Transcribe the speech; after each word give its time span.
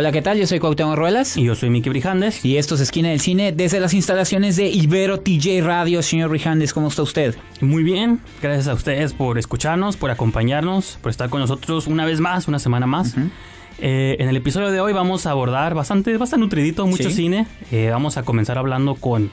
Hola, 0.00 0.12
¿qué 0.12 0.22
tal? 0.22 0.38
Yo 0.38 0.46
soy 0.46 0.60
Cuauhtémoc 0.60 0.96
Ruelas. 0.96 1.36
Y 1.36 1.42
yo 1.44 1.54
soy 1.54 1.68
Miki 1.68 1.90
Brijandes. 1.90 2.42
Y 2.42 2.56
esto 2.56 2.74
es 2.74 2.80
Esquina 2.80 3.10
del 3.10 3.20
Cine 3.20 3.52
desde 3.52 3.80
las 3.80 3.92
instalaciones 3.92 4.56
de 4.56 4.66
Ibero 4.70 5.20
TJ 5.20 5.60
Radio. 5.60 6.02
Señor 6.02 6.30
Brijandes, 6.30 6.72
¿cómo 6.72 6.88
está 6.88 7.02
usted? 7.02 7.34
Muy 7.60 7.82
bien, 7.82 8.18
gracias 8.40 8.66
a 8.68 8.72
ustedes 8.72 9.12
por 9.12 9.36
escucharnos, 9.36 9.98
por 9.98 10.10
acompañarnos, 10.10 10.98
por 11.02 11.10
estar 11.10 11.28
con 11.28 11.40
nosotros 11.40 11.86
una 11.86 12.06
vez 12.06 12.18
más, 12.18 12.48
una 12.48 12.58
semana 12.58 12.86
más. 12.86 13.14
Eh, 13.78 14.16
en 14.20 14.30
el 14.30 14.38
episodio 14.38 14.70
de 14.70 14.80
hoy 14.80 14.94
vamos 14.94 15.26
a 15.26 15.32
abordar 15.32 15.74
bastante, 15.74 16.16
bastante 16.16 16.44
nutridito, 16.46 16.86
mucho 16.86 17.10
Sí. 17.10 17.16
cine. 17.16 17.46
Eh, 17.70 17.90
vamos 17.90 18.16
a 18.16 18.22
comenzar 18.22 18.56
hablando 18.56 18.94
con 18.94 19.30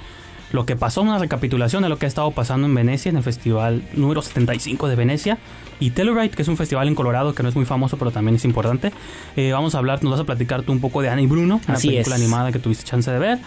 lo 0.52 0.66
que 0.66 0.76
pasó, 0.76 1.02
una 1.02 1.18
recapitulación 1.20 1.84
de 1.84 1.90
lo 1.90 1.98
que 1.98 2.06
ha 2.06 2.10
estado 2.10 2.32
pasando 2.32 2.68
en 2.68 2.74
Venecia, 2.76 3.10
en 3.10 3.18
el 3.18 3.24
festival 3.24 3.84
número 3.94 4.22
75 4.22 4.88
de 4.88 4.96
Venecia. 4.96 5.38
Y 5.80 5.92
Telluride, 5.92 6.30
que 6.30 6.42
es 6.42 6.48
un 6.48 6.58
festival 6.58 6.88
en 6.88 6.96
Colorado 6.96 7.36
que 7.36 7.44
no 7.44 7.50
es 7.50 7.56
muy 7.56 7.66
famoso, 7.66 7.98
pero 7.98 8.12
también 8.12 8.36
es 8.36 8.46
importante. 8.46 8.92
Eh, 9.36 9.52
vamos 9.52 9.76
a 9.76 9.78
hablar, 9.80 10.02
nos 10.04 10.12
vas 10.14 10.22
a 10.22 10.24
platicar 10.24 10.64
tú 10.64 10.72
un 10.72 10.80
poco 10.80 11.02
de 11.02 11.10
Ana 11.10 11.22
y 11.22 11.28
Bruno, 11.28 11.60
una 11.68 11.78
Así 11.78 11.90
película 11.90 12.16
es. 12.16 12.22
animada 12.22 12.52
que 12.52 12.60
tuviste 12.60 12.84
chance 12.86 13.12
de 13.12 13.20
ver. 13.20 13.40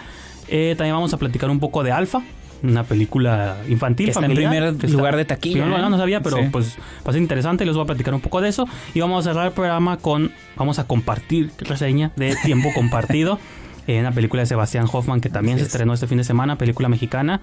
Eh, 0.47 0.75
también 0.77 0.95
vamos 0.95 1.13
a 1.13 1.17
platicar 1.17 1.49
un 1.49 1.59
poco 1.59 1.83
de 1.83 1.91
Alfa, 1.91 2.21
una 2.63 2.83
película 2.83 3.57
infantil. 3.67 4.05
Que 4.05 4.11
está 4.11 4.19
en 4.21 4.31
familiar, 4.31 4.51
primer 4.51 4.75
que 4.77 4.85
está- 4.85 4.97
lugar 4.97 5.15
de 5.17 5.25
taquilla, 5.25 5.65
¿eh? 5.65 5.89
no 5.89 5.97
sabía, 5.97 6.21
pero 6.21 6.37
Sí. 6.37 6.43
pues 6.51 6.77
va 7.05 7.09
a 7.09 7.11
ser 7.13 7.21
interesante. 7.21 7.65
Les 7.65 7.73
voy 7.75 7.83
a 7.83 7.87
platicar 7.87 8.13
un 8.13 8.21
poco 8.21 8.39
de 8.39 8.49
eso. 8.49 8.67
Y 8.93 8.99
vamos 9.01 9.25
a 9.25 9.29
cerrar 9.31 9.47
el 9.47 9.53
programa 9.53 9.97
con. 9.97 10.31
Vamos 10.55 10.77
a 10.79 10.85
compartir 10.85 11.51
reseña 11.59 12.11
de 12.15 12.35
Tiempo 12.45 12.69
Compartido. 12.75 13.39
eh, 13.87 13.99
una 13.99 14.11
película 14.11 14.41
de 14.41 14.47
Sebastián 14.47 14.87
Hoffman 14.91 15.21
que 15.21 15.29
también 15.29 15.57
se 15.57 15.63
es. 15.63 15.69
estrenó 15.69 15.93
este 15.93 16.07
fin 16.07 16.17
de 16.17 16.23
semana, 16.23 16.57
película 16.57 16.89
mexicana. 16.89 17.41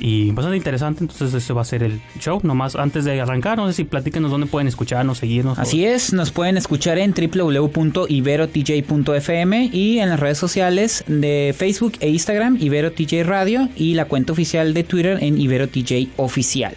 Y 0.00 0.30
bastante 0.30 0.56
interesante, 0.56 1.02
entonces 1.02 1.34
ese 1.34 1.52
va 1.52 1.62
a 1.62 1.64
ser 1.64 1.82
el 1.82 2.00
show. 2.20 2.38
Nomás 2.44 2.76
antes 2.76 3.04
de 3.04 3.20
arrancar, 3.20 3.58
no 3.58 3.66
sé 3.66 3.72
si 3.72 3.82
platíquenos 3.82 4.30
dónde 4.30 4.46
pueden 4.46 4.68
escucharnos, 4.68 5.18
seguirnos. 5.18 5.58
Así 5.58 5.84
es, 5.84 6.12
nos 6.12 6.30
pueden 6.30 6.56
escuchar 6.56 6.98
en 6.98 7.12
www.iberotj.fm 7.12 9.70
y 9.72 9.98
en 9.98 10.08
las 10.08 10.20
redes 10.20 10.38
sociales 10.38 11.02
de 11.08 11.52
Facebook 11.56 11.94
e 11.98 12.10
Instagram, 12.10 12.58
Ibero 12.60 12.92
TJ 12.92 13.24
Radio 13.24 13.68
y 13.74 13.94
la 13.94 14.04
cuenta 14.04 14.32
oficial 14.32 14.72
de 14.72 14.84
Twitter 14.84 15.18
en 15.20 15.40
Ibero 15.40 15.68
TJ 15.68 16.10
Oficial. 16.16 16.74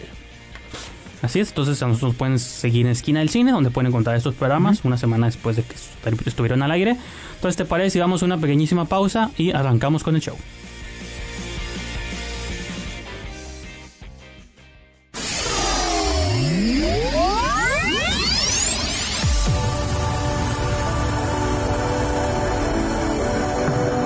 Así 1.22 1.40
es, 1.40 1.50
entonces 1.50 1.82
a 1.84 1.88
nosotros 1.88 2.12
nos 2.14 2.18
pueden 2.18 2.40
seguir 2.40 2.86
en 2.88 2.92
Esquina 2.94 3.20
del 3.20 3.30
Cine, 3.30 3.52
donde 3.52 3.70
pueden 3.70 3.88
encontrar 3.90 4.16
estos 4.16 4.34
programas 4.34 4.84
una 4.84 4.98
semana 4.98 5.28
después 5.28 5.56
de 5.56 5.64
que 5.64 5.76
est- 5.76 6.28
estuvieron 6.28 6.64
al 6.64 6.72
aire. 6.72 6.98
Entonces, 7.36 7.58
¿te 7.58 7.66
parece 7.66 7.92
si 7.92 8.00
vamos 8.00 8.24
a 8.24 8.26
una 8.26 8.38
pequeñísima 8.40 8.86
pausa 8.86 9.30
y 9.38 9.52
arrancamos 9.52 10.04
con 10.04 10.16
el 10.16 10.22
show? 10.22 10.36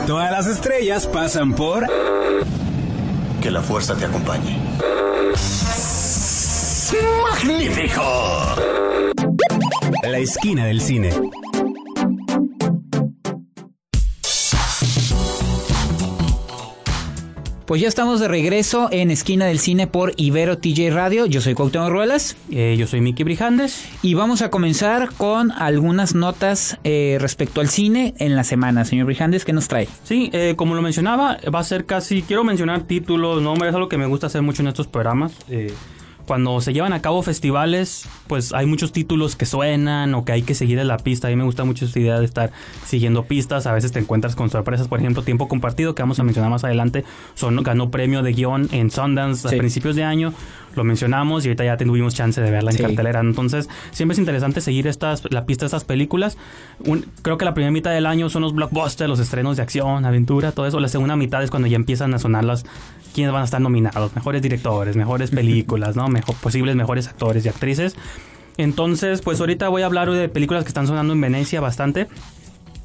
Todas 0.08 0.32
las 0.32 0.48
estrellas 0.48 1.08
pasan 1.08 1.54
por 1.54 1.86
Que 3.42 3.50
la 3.52 3.62
fuerza 3.62 3.96
te 3.96 4.06
acompañe. 4.06 4.58
¡Magnífico! 6.94 8.04
La 10.04 10.20
Esquina 10.20 10.66
del 10.66 10.80
Cine. 10.80 11.10
Pues 17.66 17.82
ya 17.82 17.88
estamos 17.88 18.20
de 18.20 18.28
regreso 18.28 18.90
en 18.92 19.10
Esquina 19.10 19.46
del 19.46 19.58
Cine 19.58 19.88
por 19.88 20.14
Ibero 20.18 20.60
TJ 20.60 20.92
Radio. 20.92 21.26
Yo 21.26 21.42
soy 21.42 21.56
Cuauhtémoc 21.56 21.90
Ruelas 21.90 22.38
Eh, 22.52 22.76
yo 22.78 22.86
soy 22.86 23.02
Miki 23.02 23.24
Brijandes. 23.24 23.88
y 24.04 24.14
vamos 24.14 24.44
a 24.44 24.52
comenzar 24.52 25.10
con 25.18 25.52
algunas 25.52 26.14
notas 26.14 26.78
eh, 26.84 27.18
respecto 27.20 27.62
al 27.62 27.70
cine 27.70 28.14
en 28.20 28.36
la 28.36 28.44
semana. 28.44 28.86
Señor 28.86 29.08
Brijandes, 29.08 29.44
¿qué 29.44 29.54
nos 29.54 29.68
trae? 29.68 29.88
Sí, 30.04 30.30
eh, 30.34 30.54
como 30.56 30.76
lo 30.76 30.84
mencionaba, 30.84 31.40
va 31.54 31.60
a 31.60 31.64
ser 31.64 31.86
casi. 31.88 32.22
Quiero 32.22 32.44
mencionar 32.44 32.84
títulos, 32.84 33.42
nombres, 33.42 33.70
es 33.70 33.76
algo 33.76 33.90
que 33.90 33.98
me 33.98 34.06
gusta 34.06 34.28
hacer 34.28 34.44
mucho 34.44 34.62
en 34.62 34.68
estos 34.68 34.86
programas. 34.86 35.34
Cuando 36.26 36.60
se 36.62 36.74
llevan 36.74 36.94
a 36.94 37.02
cabo 37.02 37.22
festivales, 37.22 38.08
pues 38.28 38.52
hay 38.54 38.66
muchos 38.66 38.92
títulos 38.92 39.36
que 39.36 39.46
suenan 39.46 40.14
o 40.16 40.26
que 40.26 40.32
hay 40.32 40.42
que 40.42 40.56
seguir 40.56 40.80
en 40.80 40.88
la 40.88 40.98
pista. 40.98 41.28
A 41.28 41.30
mí 41.30 41.36
me 41.36 41.44
gusta 41.44 41.64
mucho 41.66 41.86
esta 41.86 42.00
idea 42.00 42.20
de 42.20 42.26
estar 42.26 42.52
siguiendo 42.86 43.26
pistas. 43.26 43.68
A 43.68 43.74
veces 43.74 43.92
te 43.92 44.00
encuentras 44.00 44.36
con 44.36 44.50
sorpresas. 44.50 44.88
Por 44.88 45.00
ejemplo, 45.00 45.22
Tiempo 45.24 45.48
Compartido, 45.48 45.96
que 45.96 46.02
vamos 46.04 46.20
a 46.20 46.24
mencionar 46.24 46.50
más 46.52 46.64
adelante, 46.64 47.04
son, 47.36 47.62
ganó 47.64 47.92
premio 47.92 48.24
de 48.24 48.34
guion 48.34 48.68
en 48.72 48.92
Sundance 48.92 49.48
Sí. 49.48 49.56
a 49.56 49.58
principios 49.60 49.96
de 49.96 50.04
año. 50.04 50.34
Lo 50.76 50.84
mencionamos 50.84 51.46
y 51.46 51.48
ahorita 51.48 51.64
ya 51.64 51.78
tuvimos 51.78 52.16
chance 52.16 52.42
de 52.42 52.52
verla 52.52 52.72
en 52.72 52.78
Sí. 52.78 52.84
cartelera. 52.84 53.22
Entonces, 53.22 53.70
siempre 53.92 54.14
es 54.14 54.20
interesante 54.20 54.60
seguir 54.60 54.88
estas, 54.88 55.24
la 55.32 55.46
pista 55.46 55.64
de 55.64 55.68
estas 55.68 55.86
películas. 55.86 56.38
Un- 56.86 57.06
creo 57.22 57.38
que 57.38 57.46
la 57.46 57.54
primera 57.54 57.72
mitad 57.72 57.92
del 57.92 58.06
año 58.06 58.30
son 58.30 58.42
los 58.42 58.54
blockbusters, 58.54 59.08
los 59.10 59.20
estrenos 59.20 59.56
de 59.56 59.64
acción, 59.64 60.04
aventura, 60.06 60.52
todo 60.52 60.66
eso. 60.68 60.80
La 60.82 60.90
segunda 60.90 61.16
mitad 61.16 61.42
es 61.44 61.50
cuando 61.50 61.68
ya 61.70 61.78
empiezan 61.78 62.14
a 62.14 62.20
sonar 62.20 62.44
las 62.44 62.66
quiénes 63.14 63.32
van 63.32 63.44
a 63.44 63.46
estar 63.46 63.62
nominados, 63.62 64.14
mejores 64.14 64.42
directores, 64.42 64.98
mejores 64.98 65.32
películas, 65.32 65.96
¿no? 65.96 66.10
Mejor, 66.16 66.36
posibles 66.38 66.76
mejores 66.76 67.08
actores 67.08 67.46
y 67.46 67.50
actrices. 67.50 67.96
Entonces, 68.58 69.22
pues 69.22 69.40
ahorita 69.42 69.68
voy 69.70 69.82
a 69.82 69.86
hablar 69.86 70.10
de 70.10 70.30
películas 70.30 70.64
que 70.64 70.70
están 70.70 70.88
sonando 70.88 71.14
en 71.14 71.20
Venecia 71.22 71.60
bastante 71.60 72.08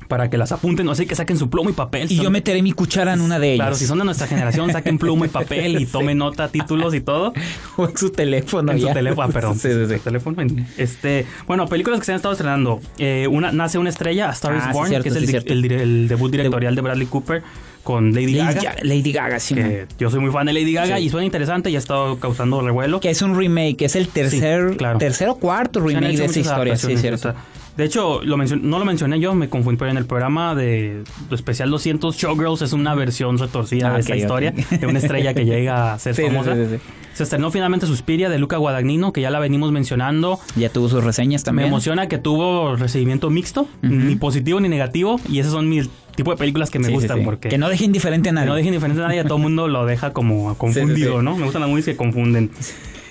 para 0.08 0.28
que 0.28 0.36
las 0.36 0.50
apunten, 0.50 0.88
o 0.88 0.94
sea, 0.96 1.06
que 1.06 1.14
saquen 1.14 1.38
su 1.38 1.48
pluma 1.48 1.70
y 1.70 1.72
papel. 1.72 2.10
Y 2.10 2.16
Son- 2.16 2.24
yo 2.24 2.30
meteré 2.32 2.60
mi 2.62 2.72
cuchara 2.72 3.12
en 3.12 3.20
una 3.20 3.38
de 3.38 3.52
ellas. 3.54 3.66
Claro, 3.66 3.76
si 3.76 3.86
son 3.86 4.00
de 4.00 4.04
nuestra 4.04 4.26
generación, 4.26 4.72
saquen 4.72 4.98
pluma 4.98 5.26
y 5.26 5.28
papel 5.28 5.80
y 5.80 5.86
tomen 5.86 6.18
nota, 6.18 6.48
títulos 6.48 6.92
y 6.96 7.00
todo. 7.00 7.32
O 7.76 7.88
en 7.88 7.96
su 7.96 8.10
teléfono. 8.10 8.72
En 8.72 8.80
su 8.80 8.88
teléfono, 8.92 9.28
ah, 9.30 9.32
perdón. 9.32 9.54
Sí, 9.60 9.68
sí, 9.70 9.86
sí. 9.88 9.94
Su 9.98 10.00
teléfono. 10.02 10.36
Este, 10.76 11.26
bueno, 11.46 11.68
películas 11.68 12.00
que 12.00 12.06
se 12.06 12.10
han 12.12 12.16
estado 12.16 12.32
estrenando. 12.32 12.80
Eh, 12.98 13.28
una, 13.30 13.52
Nace 13.52 13.78
una 13.78 13.90
estrella, 13.90 14.28
A 14.28 14.32
Star 14.32 14.56
is 14.56 14.62
Ah, 14.64 14.70
sí, 14.70 14.72
Born, 14.72 14.88
cierto, 14.88 15.04
que 15.04 15.10
es 15.24 15.44
el, 15.46 15.70
el 15.72 16.08
debut 16.08 16.32
directorial 16.32 16.74
de 16.74 16.80
Bradley 16.82 17.06
Cooper 17.06 17.44
con 17.90 18.12
Lady, 18.14 18.34
Lady 18.34 18.54
Gaga. 18.54 18.76
Lady 18.82 19.12
Gaga, 19.12 19.40
sí, 19.40 19.54
que 19.54 19.86
yo 19.98 20.10
soy 20.10 20.20
muy 20.20 20.30
fan 20.30 20.46
de 20.46 20.52
Lady 20.52 20.72
Gaga 20.72 20.96
Sí. 20.98 21.04
y 21.04 21.10
suena 21.10 21.24
interesante 21.24 21.70
y 21.70 21.76
ha 21.76 21.78
estado 21.78 22.18
causando 22.18 22.60
revuelo. 22.62 23.00
Que 23.00 23.10
es 23.10 23.20
un 23.22 23.36
remake, 23.36 23.82
es 23.82 23.96
el 23.96 24.08
tercer, 24.08 24.70
Sí, 24.70 24.76
claro. 24.76 24.98
tercer 24.98 25.28
o 25.28 25.34
cuarto 25.36 25.80
remake 25.80 26.16
de 26.16 26.24
esa 26.26 26.40
historia, 26.40 26.76
sí, 26.76 26.96
cierto. 26.96 27.34
De 27.76 27.84
hecho, 27.84 28.20
lo 28.22 28.36
no 28.36 28.78
lo 28.78 28.84
mencioné 28.84 29.20
yo, 29.20 29.34
me 29.34 29.48
confundí, 29.48 29.78
pero 29.78 29.90
en 29.90 29.96
el 29.96 30.04
programa 30.06 30.54
de 30.54 31.02
especial 31.30 31.70
200 31.70 32.16
Showgirls 32.16 32.62
es 32.62 32.72
una 32.72 32.94
versión 32.94 33.38
retorcida 33.38 33.90
Ah, 33.90 33.94
de 33.94 34.00
esta 34.00 34.12
ok, 34.12 34.16
ok. 34.16 34.22
historia 34.22 34.54
de 34.78 34.86
una 34.86 34.98
estrella 34.98 35.34
que 35.34 35.44
llega 35.44 35.92
a 35.94 35.98
ser 35.98 36.14
Sí, 36.20 36.22
famosa. 36.24 36.54
sí, 36.54 36.60
sí, 36.68 36.76
sí. 36.76 36.82
Se 37.14 37.24
estrenó 37.24 37.50
finalmente 37.50 37.86
Suspiria 37.86 38.30
de 38.30 38.38
Luca 38.38 38.56
Guadagnino, 38.56 39.12
que 39.12 39.20
ya 39.20 39.30
la 39.30 39.40
venimos 39.40 39.72
mencionando. 39.72 40.38
Ya 40.56 40.70
tuvo 40.70 40.88
sus 40.88 41.02
reseñas 41.04 41.42
Me 41.42 41.44
también. 41.46 41.68
emociona 41.68 42.06
que 42.08 42.18
tuvo 42.18 42.76
recibimiento 42.76 43.28
mixto, 43.30 43.68
ni 43.82 44.14
positivo 44.16 44.58
ni 44.60 44.68
negativo, 44.68 45.20
y 45.28 45.38
esos 45.40 45.52
son 45.52 45.68
mis 45.68 45.90
tipo 46.16 46.30
de 46.30 46.36
películas 46.36 46.70
que 46.70 46.78
me 46.78 46.86
Sí, 46.88 46.92
gustan 46.92 47.18
sí. 47.18 47.24
porque 47.24 47.48
Que 47.48 47.58
no 47.58 47.68
deje 47.68 47.84
indiferente 47.84 48.28
a 48.28 48.32
que 48.32 48.34
nadie. 48.34 48.48
no 48.48 48.54
dejen 48.54 48.72
diferente 48.72 49.02
a 49.02 49.06
nadie, 49.08 49.20
a 49.20 49.24
todo 49.24 49.36
el 49.36 49.42
mundo 49.42 49.68
lo 49.68 49.86
deja 49.86 50.12
como 50.12 50.54
confundido. 50.58 51.20
¿no? 51.22 51.36
Me 51.36 51.44
gustan 51.44 51.60
las 51.62 51.68
movies 51.70 51.84
que 51.86 51.96
confunden. 51.96 52.50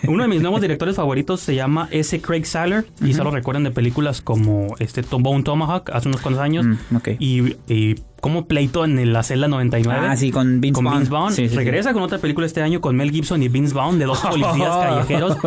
Uno 0.08 0.24
de 0.24 0.30
mis 0.30 0.42
nuevos 0.42 0.62
directores 0.62 0.96
favoritos 0.96 1.40
se 1.42 1.56
llama 1.56 1.88
S. 1.92 2.20
Craig 2.22 2.46
Saller 2.46 2.86
y 3.04 3.14
solo 3.14 3.32
recuerdan 3.32 3.64
de 3.64 3.72
películas 3.72 4.22
como 4.22 4.76
este 4.80 5.02
Bone 5.10 5.44
Tomahawk 5.44 5.90
hace 5.92 6.08
unos 6.08 6.22
cuantos 6.22 6.42
años 6.44 6.66
Mm, 6.66 6.98
y, 7.19 7.56
y 7.68 7.96
como 8.22 8.48
Pleito 8.48 8.84
en 8.84 9.13
la 9.13 9.24
celda 9.24 9.48
99. 9.48 10.07
Ah, 10.10 10.16
sí, 10.18 10.30
con 10.31 10.60
Vince 10.62 10.75
con 10.75 10.84
Vaughn. 10.86 11.00
Vince 11.00 11.12
Vaughn. 11.12 11.31
Sí, 11.34 11.44
sí, 11.44 11.50
sí. 11.50 11.56
Regresa 11.56 11.94
con 11.94 12.04
otra 12.04 12.18
película 12.18 12.46
este 12.46 12.62
año 12.62 12.81
con 12.81 12.96
Mel 12.96 13.12
Gibson 13.12 13.42
y 13.44 13.48
Vince 13.48 13.74
Vaughn 13.74 13.98
de 13.98 14.06
dos 14.06 14.19
policías 14.30 14.75
callejeros. 14.78 15.38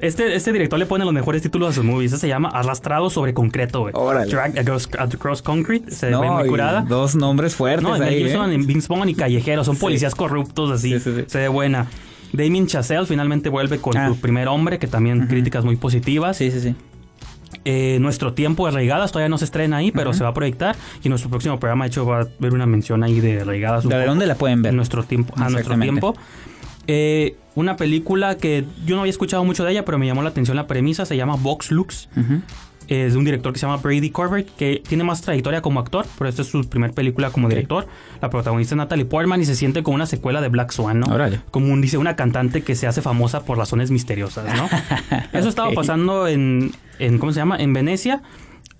Este, 0.00 0.34
este 0.34 0.52
director 0.52 0.78
le 0.78 0.86
pone 0.86 1.04
los 1.04 1.12
mejores 1.12 1.42
títulos 1.42 1.70
a 1.70 1.72
sus 1.72 1.84
movies. 1.84 2.12
Este 2.12 2.22
se 2.22 2.28
llama 2.28 2.48
Arrastrado 2.50 3.10
sobre 3.10 3.34
concreto, 3.34 3.80
güey. 3.80 3.92
Dragged 4.28 4.58
across, 4.58 4.88
across 4.98 5.42
concrete. 5.42 5.90
Se 5.90 6.06
ve 6.06 6.16
muy 6.30 6.48
curada. 6.48 6.82
Dos 6.82 7.14
nombres 7.16 7.54
fuertes 7.56 7.82
No, 7.82 7.98
Mel 7.98 8.14
Gibson 8.14 8.52
¿eh? 8.52 8.54
y 8.54 8.58
Vince 8.66 8.86
Vaughn 8.88 9.08
y 9.08 9.14
callejeros. 9.14 9.66
Son 9.66 9.76
policías 9.76 10.14
corruptos 10.14 10.70
así. 10.70 10.92
Sí, 10.92 11.00
sí, 11.00 11.10
sí. 11.16 11.24
Se 11.26 11.38
ve 11.38 11.48
buena. 11.48 11.86
Damien 12.36 12.66
Chazelle 12.66 13.06
finalmente 13.06 13.48
vuelve 13.48 13.78
con 13.78 13.96
Ah. 13.96 14.08
su 14.08 14.20
primer 14.20 14.48
hombre, 14.48 14.78
que 14.78 14.86
también 14.86 15.26
críticas 15.28 15.64
muy 15.64 15.76
positivas. 15.76 16.36
Sí, 16.36 16.50
sí, 16.50 16.60
sí. 16.60 16.74
Eh, 17.64 17.98
nuestro 18.00 18.34
tiempo 18.34 18.66
de 18.66 18.72
Reigadas 18.72 19.12
todavía 19.12 19.28
no 19.30 19.38
se 19.38 19.44
estrena 19.46 19.78
ahí, 19.78 19.90
pero 19.92 20.12
se 20.12 20.22
va 20.24 20.30
a 20.30 20.34
proyectar. 20.34 20.76
Y 21.02 21.08
nuestro 21.08 21.30
próximo 21.30 21.58
programa, 21.58 21.84
de 21.84 21.88
hecho, 21.88 22.04
va 22.04 22.18
a 22.18 22.26
haber 22.38 22.52
una 22.52 22.66
mención 22.66 23.02
ahí 23.04 23.20
de 23.20 23.44
Reigadas. 23.44 23.88
¿De 23.88 24.04
dónde 24.04 24.26
la 24.26 24.34
pueden 24.34 24.60
ver? 24.62 24.74
Nuestro 24.74 25.02
tiempo. 25.04 25.32
A 25.36 25.48
nuestro 25.48 25.78
tiempo. 25.78 26.14
Eh, 26.86 27.36
una 27.54 27.76
película 27.76 28.36
que 28.36 28.64
yo 28.84 28.94
no 28.96 29.00
había 29.02 29.10
escuchado 29.10 29.42
mucho 29.44 29.64
de 29.64 29.70
ella, 29.72 29.84
pero 29.86 29.96
me 29.98 30.06
llamó 30.06 30.22
la 30.22 30.28
atención 30.30 30.56
la 30.56 30.66
premisa. 30.66 31.06
Se 31.06 31.16
llama 31.16 31.36
Vox 31.36 31.70
Lux. 31.70 32.08
Ujú. 32.16 32.42
Es 32.88 33.12
de 33.12 33.18
un 33.18 33.24
director 33.24 33.52
que 33.52 33.58
se 33.58 33.66
llama 33.66 33.78
Brady 33.78 34.10
Corbett, 34.10 34.54
que 34.56 34.82
tiene 34.86 35.04
más 35.04 35.22
trayectoria 35.22 35.62
como 35.62 35.80
actor, 35.80 36.06
pero 36.18 36.28
esta 36.28 36.42
es 36.42 36.48
su 36.48 36.68
primer 36.68 36.92
película 36.92 37.30
como 37.30 37.48
director. 37.48 37.86
La 38.20 38.30
protagonista 38.30 38.74
es 38.74 38.76
Natalie 38.76 39.04
Portman 39.04 39.40
y 39.40 39.44
se 39.44 39.54
siente 39.54 39.82
como 39.82 39.94
una 39.94 40.06
secuela 40.06 40.40
de 40.40 40.48
Black 40.48 40.72
Swan, 40.72 41.00
¿no? 41.00 41.06
Como 41.50 41.72
un, 41.72 41.80
dice 41.80 41.98
una 41.98 42.16
cantante 42.16 42.62
que 42.62 42.74
se 42.74 42.86
hace 42.86 43.02
famosa 43.02 43.44
por 43.44 43.58
razones 43.58 43.90
misteriosas, 43.90 44.44
¿no? 44.56 44.68
Eso 45.32 45.48
estaba 45.48 45.70
pasando 45.72 46.28
en, 46.28 46.72
en, 46.98 47.18
¿cómo 47.18 47.32
se 47.32 47.40
llama? 47.40 47.56
En 47.56 47.72
Venecia. 47.72 48.22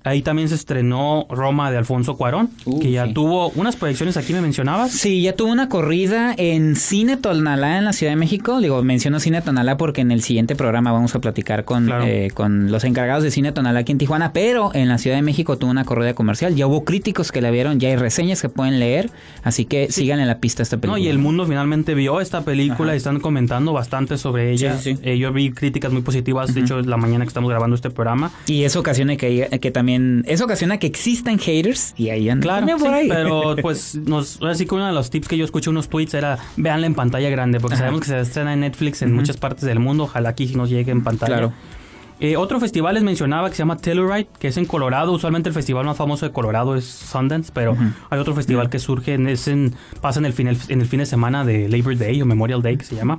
Ahí 0.04 0.20
también 0.22 0.48
se 0.50 0.54
estrenó 0.54 1.26
Roma 1.30 1.70
de 1.70 1.78
Alfonso 1.78 2.16
Cuarón, 2.16 2.50
Uh, 2.66 2.78
que 2.78 2.90
ya 2.90 3.06
sí. 3.06 3.14
tuvo 3.14 3.48
unas 3.56 3.74
proyecciones 3.76 4.16
aquí, 4.18 4.32
me 4.34 4.40
mencionabas. 4.42 4.92
Sí, 4.92 5.22
ya 5.22 5.34
tuvo 5.34 5.50
una 5.50 5.68
corrida 5.70 6.34
en 6.36 6.76
Cine 6.76 7.16
Tonalá 7.16 7.78
en 7.78 7.84
la 7.86 7.92
Ciudad 7.94 8.12
de 8.12 8.16
México. 8.16 8.60
Digo, 8.60 8.82
menciono 8.82 9.18
Cine 9.18 9.40
Tonalá 9.40 9.76
porque 9.78 10.02
en 10.02 10.10
el 10.12 10.22
siguiente 10.22 10.56
programa 10.56 10.92
vamos 10.92 11.14
a 11.14 11.20
platicar 11.20 11.64
con, 11.64 11.86
Claro. 11.86 12.04
eh, 12.06 12.30
con 12.34 12.70
los 12.70 12.84
encargados 12.84 13.22
de 13.24 13.30
Cine 13.30 13.52
Tonalá 13.52 13.80
aquí 13.80 13.92
en 13.92 13.98
Tijuana. 13.98 14.32
Pero 14.34 14.70
en 14.74 14.88
la 14.88 14.98
Ciudad 14.98 15.16
de 15.16 15.22
México 15.22 15.56
tuvo 15.56 15.70
una 15.70 15.84
corrida 15.86 16.12
comercial. 16.14 16.54
Ya 16.54 16.66
hubo 16.66 16.84
críticos 16.84 17.32
que 17.32 17.40
la 17.40 17.50
vieron, 17.50 17.80
ya 17.80 17.88
hay 17.88 17.96
reseñas 17.96 18.42
que 18.42 18.50
pueden 18.50 18.78
leer. 18.80 19.10
Así 19.42 19.64
que 19.64 19.90
sigan 19.90 20.20
en 20.20 20.26
la 20.28 20.38
pista 20.38 20.62
esta 20.62 20.76
película. 20.76 20.98
No, 20.98 21.04
y 21.04 21.08
el 21.08 21.18
mundo 21.18 21.46
finalmente 21.46 21.94
vio 21.94 22.20
esta 22.20 22.42
película 22.44 22.88
Ajá. 22.88 22.94
y 22.94 22.98
están 22.98 23.20
comentando 23.20 23.72
bastante 23.72 24.18
sobre 24.18 24.50
ella. 24.52 24.76
Sí. 24.78 24.98
Eh, 25.02 25.16
yo 25.16 25.32
vi 25.32 25.50
críticas 25.50 25.92
muy 25.92 26.02
positivas, 26.02 26.54
de 26.54 26.60
hecho, 26.60 26.80
la 26.82 26.98
mañana 26.98 27.24
que 27.24 27.28
estamos 27.28 27.48
grabando 27.48 27.74
este 27.74 27.88
programa. 27.88 28.30
Y 28.46 28.64
eso 28.64 28.80
ocasiona 28.80 29.16
que, 29.16 29.48
que 29.62 29.70
también. 29.70 29.93
Eso 30.26 30.44
ocasiona 30.44 30.78
que 30.78 30.86
existan 30.86 31.38
haters 31.38 31.94
y 31.96 32.10
ahí 32.10 32.28
andan 32.28 32.42
Claro, 32.42 32.58
también 32.66 32.78
por 32.78 32.88
sí, 32.88 32.94
ahí. 32.94 33.08
pero 33.08 33.56
pues 33.62 33.94
nos, 33.94 34.40
así 34.42 34.66
que 34.66 34.74
uno 34.74 34.86
de 34.86 34.92
los 34.92 35.10
tips 35.10 35.28
que 35.28 35.36
yo 35.36 35.44
escuché 35.44 35.70
unos 35.70 35.88
tweets 35.88 36.14
era 36.14 36.38
veanla 36.56 36.86
en 36.86 36.94
pantalla 36.94 37.30
grande, 37.30 37.60
porque 37.60 37.74
Ajá. 37.74 37.84
sabemos 37.84 38.00
que 38.02 38.08
se 38.08 38.20
estrena 38.20 38.52
en 38.54 38.60
Netflix 38.60 39.02
en 39.02 39.12
muchas 39.12 39.36
partes 39.36 39.64
del 39.64 39.78
mundo, 39.78 40.04
ojalá 40.04 40.30
aquí 40.30 40.46
nos 40.54 40.70
llegue 40.70 40.92
en 40.92 41.02
pantalla. 41.02 41.34
Claro. 41.36 41.52
Eh, 42.20 42.36
otro 42.36 42.60
festival 42.60 42.94
les 42.94 43.02
mencionaba 43.02 43.48
que 43.50 43.56
se 43.56 43.62
llama 43.62 43.76
Telluride, 43.76 44.28
que 44.38 44.46
es 44.48 44.56
en 44.56 44.66
Colorado. 44.66 45.10
Usualmente 45.12 45.48
el 45.48 45.54
festival 45.54 45.84
más 45.84 45.96
famoso 45.96 46.24
de 46.24 46.32
Colorado 46.32 46.76
es 46.76 46.84
Sundance, 46.84 47.50
pero 47.52 47.76
hay 48.08 48.18
otro 48.20 48.34
festival 48.36 48.70
que 48.70 48.78
surge, 48.78 49.14
en, 49.14 49.28
es 49.28 49.48
en- 49.48 49.74
pasa 50.00 50.20
en 50.20 50.26
el, 50.26 50.32
fin, 50.32 50.46
en 50.68 50.80
el 50.80 50.86
fin 50.86 51.00
de 51.00 51.06
semana 51.06 51.44
de 51.44 51.68
Labor 51.68 51.98
Day 51.98 52.22
o 52.22 52.24
Memorial 52.26 52.62
Day, 52.62 52.76
que 52.76 52.84
se 52.84 52.94
llama. 52.94 53.18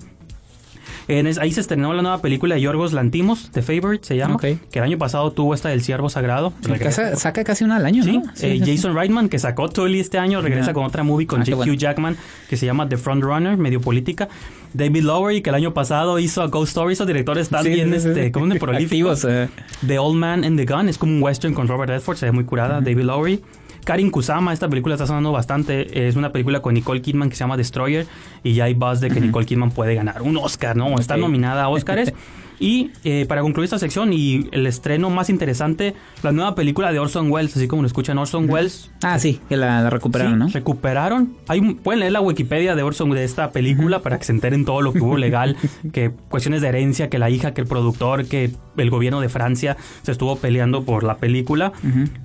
En 1.07 1.27
es- 1.27 1.37
ahí 1.37 1.51
se 1.51 1.61
estrenó 1.61 1.93
la 1.93 2.01
nueva 2.01 2.21
película 2.21 2.55
de 2.55 2.61
Yorgos 2.61 2.91
Lantimos, 2.93 3.51
The 3.51 3.61
Favorite 3.61 4.05
se 4.05 4.17
llama, 4.17 4.37
que 4.39 4.57
el 4.73 4.83
año 4.83 4.97
pasado 4.97 5.31
tuvo 5.31 5.53
esta 5.53 5.69
del 5.69 5.81
Ciervo 5.83 6.09
Sagrado. 6.09 6.51
Casa- 6.79 7.15
saca 7.15 7.43
casi 7.43 7.63
una 7.63 7.75
al 7.75 7.85
año, 7.85 8.03
Sí, 8.03 8.17
¿no? 8.17 8.23
eh, 8.41 8.59
Jason 8.65 8.95
Reitman, 8.95 9.29
que 9.29 9.37
sacó 9.39 9.69
Tully 9.69 9.99
este 9.99 10.17
año, 10.17 10.41
regresa 10.41 10.73
con 10.73 10.83
otra 10.83 11.03
movie 11.03 11.27
con 11.27 11.41
Ah, 11.41 11.45
Hugh 11.47 11.55
bueno. 11.57 11.73
Jackman, 11.75 12.17
que 12.49 12.57
se 12.57 12.65
llama 12.65 12.89
The 12.89 12.97
Front 12.97 13.23
Runner, 13.23 13.55
medio 13.57 13.81
política. 13.81 14.29
David 14.73 15.03
Lowery, 15.03 15.41
que 15.41 15.51
el 15.51 15.55
año 15.55 15.73
pasado 15.73 16.19
hizo 16.19 16.41
a 16.41 16.47
Ghost 16.47 16.69
Stories, 16.69 16.97
esos 16.97 17.07
directores 17.07 17.47
tan 17.49 17.63
bien, 17.63 17.93
este, 17.93 18.31
como 18.31 18.47
de 18.47 18.59
prolíficos. 18.59 19.23
Activos, 19.23 19.47
eh. 19.47 19.49
The 19.87 19.99
Old 19.99 20.17
Man 20.17 20.43
and 20.43 20.57
the 20.57 20.65
Gun, 20.65 20.89
es 20.89 20.97
como 20.97 21.13
un 21.13 21.23
western 21.23 21.53
con 21.53 21.67
Robert 21.69 21.89
Redford, 21.91 22.17
se 22.17 22.25
ve 22.25 22.31
muy 22.33 22.43
curada. 22.43 22.81
David 22.81 23.03
Lowery. 23.03 23.41
Karin 23.85 24.09
Kusama, 24.09 24.51
esta 24.51 24.67
película 24.67 24.95
está 24.95 25.05
sonando 25.07 25.31
bastante. 25.31 26.07
Es 26.07 26.15
una 26.15 26.31
película 26.31 26.61
con 26.61 26.73
Nicole 26.73 27.01
Kidman 27.01 27.29
que 27.29 27.35
se 27.35 27.41
llama 27.41 27.55
Destroyer. 27.55 28.07
Y 28.43 28.55
ya 28.55 28.65
hay 28.65 28.73
buzz 28.73 28.99
de 28.99 29.09
que 29.09 29.21
Nicole 29.21 29.45
Kidman 29.45 29.71
puede 29.71 29.93
ganar 29.95 30.23
un 30.23 30.37
Oscar, 30.37 30.75
¿no? 30.75 30.99
Está 30.99 31.17
nominada 31.17 31.63
a 31.63 31.69
Oscars. 31.69 32.11
y 32.59 32.91
eh, 33.03 33.25
para 33.27 33.41
concluir 33.41 33.65
esta 33.65 33.79
sección 33.79 34.13
y 34.13 34.47
el 34.51 34.65
estreno 34.67 35.09
más 35.09 35.29
interesante, 35.29 35.95
la 36.23 36.31
nueva 36.31 36.55
película 36.55 36.91
de 36.91 36.99
Orson 36.99 37.31
Welles, 37.31 37.55
así 37.55 37.67
como 37.67 37.81
lo 37.81 37.87
escuchan 37.87 38.17
Orson 38.17 38.49
Welles. 38.49 38.91
Ah, 39.03 39.19
sí, 39.19 39.39
que 39.49 39.57
la, 39.57 39.81
la 39.81 39.89
recuperaron, 39.89 40.33
Sí, 40.33 40.39
¿no? 40.39 40.47
Recuperaron. 40.47 41.33
Hay, 41.47 41.61
pueden 41.75 41.99
leer 41.99 42.11
la 42.11 42.21
Wikipedia 42.21 42.75
de 42.75 42.83
Orson 42.83 43.09
de 43.11 43.23
esta 43.23 43.51
película 43.51 43.99
para 44.01 44.17
que 44.17 44.25
se 44.25 44.31
enteren 44.31 44.65
todo 44.65 44.81
lo 44.81 44.93
que 44.93 44.99
hubo 44.99 45.17
legal, 45.17 45.57
que 45.91 46.11
cuestiones 46.29 46.61
de 46.61 46.69
herencia, 46.69 47.09
que 47.09 47.19
la 47.19 47.29
hija, 47.29 47.53
que 47.53 47.61
el 47.61 47.67
productor, 47.67 48.25
que 48.25 48.51
el 48.77 48.89
gobierno 48.89 49.21
de 49.21 49.29
Francia 49.29 49.77
se 50.03 50.11
estuvo 50.11 50.35
peleando 50.37 50.83
por 50.83 51.03
la 51.03 51.17
película. 51.17 51.71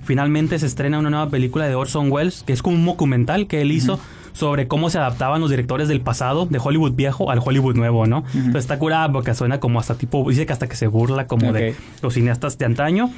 Finalmente 0.03 0.59
se 0.59 0.65
estrena 0.65 0.99
una 0.99 1.09
nueva 1.09 1.29
película 1.29 1.67
de 1.67 1.75
Orson 1.75 2.11
Welles, 2.11 2.43
que 2.45 2.53
es 2.53 2.61
como 2.61 2.75
un 2.75 2.85
documental 2.85 3.47
que 3.47 3.61
él 3.61 3.71
hizo. 3.71 3.99
Sobre 4.33 4.67
cómo 4.67 4.89
se 4.89 4.97
adaptaban 4.97 5.41
los 5.41 5.49
directores 5.49 5.87
del 5.87 6.01
pasado, 6.01 6.45
de 6.45 6.59
Hollywood 6.59 6.93
viejo 6.93 7.31
al 7.31 7.39
Hollywood 7.43 7.75
nuevo, 7.75 8.05
¿no? 8.07 8.23
Entonces 8.33 8.63
está 8.63 8.79
curada 8.79 9.11
porque 9.11 9.33
suena 9.33 9.59
como 9.59 9.79
hasta 9.79 9.95
tipo, 9.95 10.27
dice 10.29 10.45
que 10.45 10.53
hasta 10.53 10.67
que 10.67 10.75
se 10.75 10.87
burla 10.87 11.27
como 11.27 11.51
de 11.53 11.75
los 12.01 12.13
cineastas 12.13 12.57
de 12.57 12.65
antaño. 12.65 13.09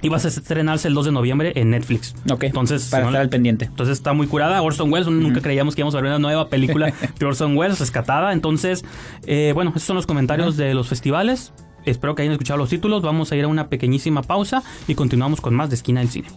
Y 0.00 0.10
va 0.10 0.16
a 0.16 0.20
estrenarse 0.20 0.86
el 0.86 0.94
2 0.94 1.06
de 1.06 1.10
noviembre 1.12 1.52
en 1.56 1.70
Netflix. 1.70 2.14
Ok, 2.30 2.44
Entonces, 2.44 2.86
para 2.88 3.02
no- 3.02 3.08
estar 3.08 3.20
al 3.22 3.28
pendiente. 3.30 3.64
entonces 3.64 3.98
está 3.98 4.12
muy 4.12 4.28
curada. 4.28 4.62
Orson 4.62 4.92
Welles, 4.92 5.08
nunca 5.08 5.40
creíamos 5.40 5.74
que 5.74 5.80
íbamos 5.80 5.96
a 5.96 6.00
ver 6.00 6.06
una 6.06 6.20
nueva 6.20 6.48
película 6.48 6.92
de 7.18 7.26
Orson 7.26 7.56
Welles 7.56 7.80
rescatada. 7.80 8.32
Entonces, 8.32 8.84
eh, 9.26 9.50
bueno, 9.56 9.70
esos 9.70 9.82
son 9.82 9.96
los 9.96 10.06
comentarios 10.06 10.56
de 10.56 10.72
los 10.72 10.86
festivales. 10.88 11.52
Espero 11.84 12.14
que 12.14 12.22
hayan 12.22 12.30
escuchado 12.32 12.58
los 12.58 12.68
títulos. 12.68 13.02
Vamos 13.02 13.32
a 13.32 13.36
ir 13.36 13.42
a 13.44 13.48
una 13.48 13.66
pequeñísima 13.68 14.22
pausa 14.22 14.62
y 14.86 14.94
continuamos 14.94 15.40
con 15.40 15.52
más 15.54 15.68
de 15.68 15.74
Esquina 15.74 15.98
del 15.98 16.10
Cine. 16.10 16.28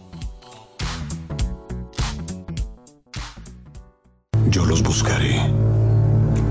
Yo 4.52 4.66
los 4.66 4.82
buscaré. 4.82 5.40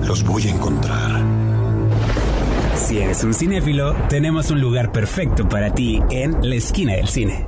Los 0.07 0.23
voy 0.23 0.47
a 0.47 0.49
encontrar. 0.49 1.21
Si 2.75 2.97
eres 2.97 3.23
un 3.23 3.31
cinéfilo, 3.31 3.93
tenemos 4.09 4.49
un 4.49 4.59
lugar 4.59 4.91
perfecto 4.91 5.47
para 5.47 5.71
ti 5.71 6.01
en 6.09 6.35
la 6.41 6.55
esquina 6.55 6.93
del 6.93 7.07
cine. 7.07 7.45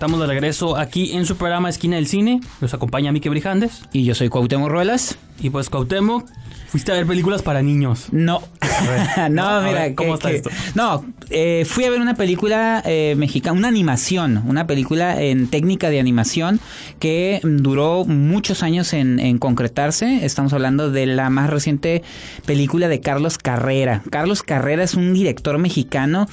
Estamos 0.00 0.18
de 0.18 0.26
regreso 0.28 0.78
aquí 0.78 1.12
en 1.12 1.26
su 1.26 1.36
programa 1.36 1.68
Esquina 1.68 1.96
del 1.96 2.06
Cine. 2.06 2.40
Nos 2.62 2.72
acompaña 2.72 3.12
Mike 3.12 3.28
Brijandes. 3.28 3.82
Y 3.92 4.04
yo 4.04 4.14
soy 4.14 4.30
Cuauhtémoc 4.30 4.70
Ruelas. 4.70 5.18
Y 5.42 5.50
pues 5.50 5.68
Cuauhtémoc, 5.68 6.26
fuiste 6.68 6.90
a 6.92 6.94
ver 6.94 7.06
películas 7.06 7.42
para 7.42 7.60
niños. 7.60 8.06
No. 8.10 8.42
ver, 8.62 9.30
no, 9.30 9.60
mira, 9.60 9.72
ver, 9.82 9.94
¿cómo 9.94 10.10
que- 10.10 10.14
está 10.14 10.30
que- 10.30 10.36
esto? 10.36 10.50
No, 10.74 11.04
eh, 11.28 11.66
fui 11.68 11.84
a 11.84 11.90
ver 11.90 12.00
una 12.00 12.14
película 12.14 12.82
eh, 12.86 13.14
mexicana, 13.18 13.58
una 13.58 13.68
animación, 13.68 14.42
una 14.46 14.66
película 14.66 15.20
en 15.20 15.48
técnica 15.48 15.90
de 15.90 16.00
animación 16.00 16.60
que 16.98 17.40
duró 17.42 18.04
muchos 18.06 18.62
años 18.62 18.94
en, 18.94 19.18
en 19.20 19.36
concretarse. 19.38 20.24
Estamos 20.24 20.52
hablando 20.54 20.90
de 20.90 21.04
la 21.06 21.28
más 21.30 21.50
reciente 21.50 22.02
película 22.46 22.88
de 22.88 23.00
Carlos 23.00 23.36
Carrera. 23.38 24.02
Carlos 24.10 24.42
Carrera 24.42 24.82
es 24.82 24.94
un 24.94 25.12
director 25.14 25.56
mexicano 25.58 26.26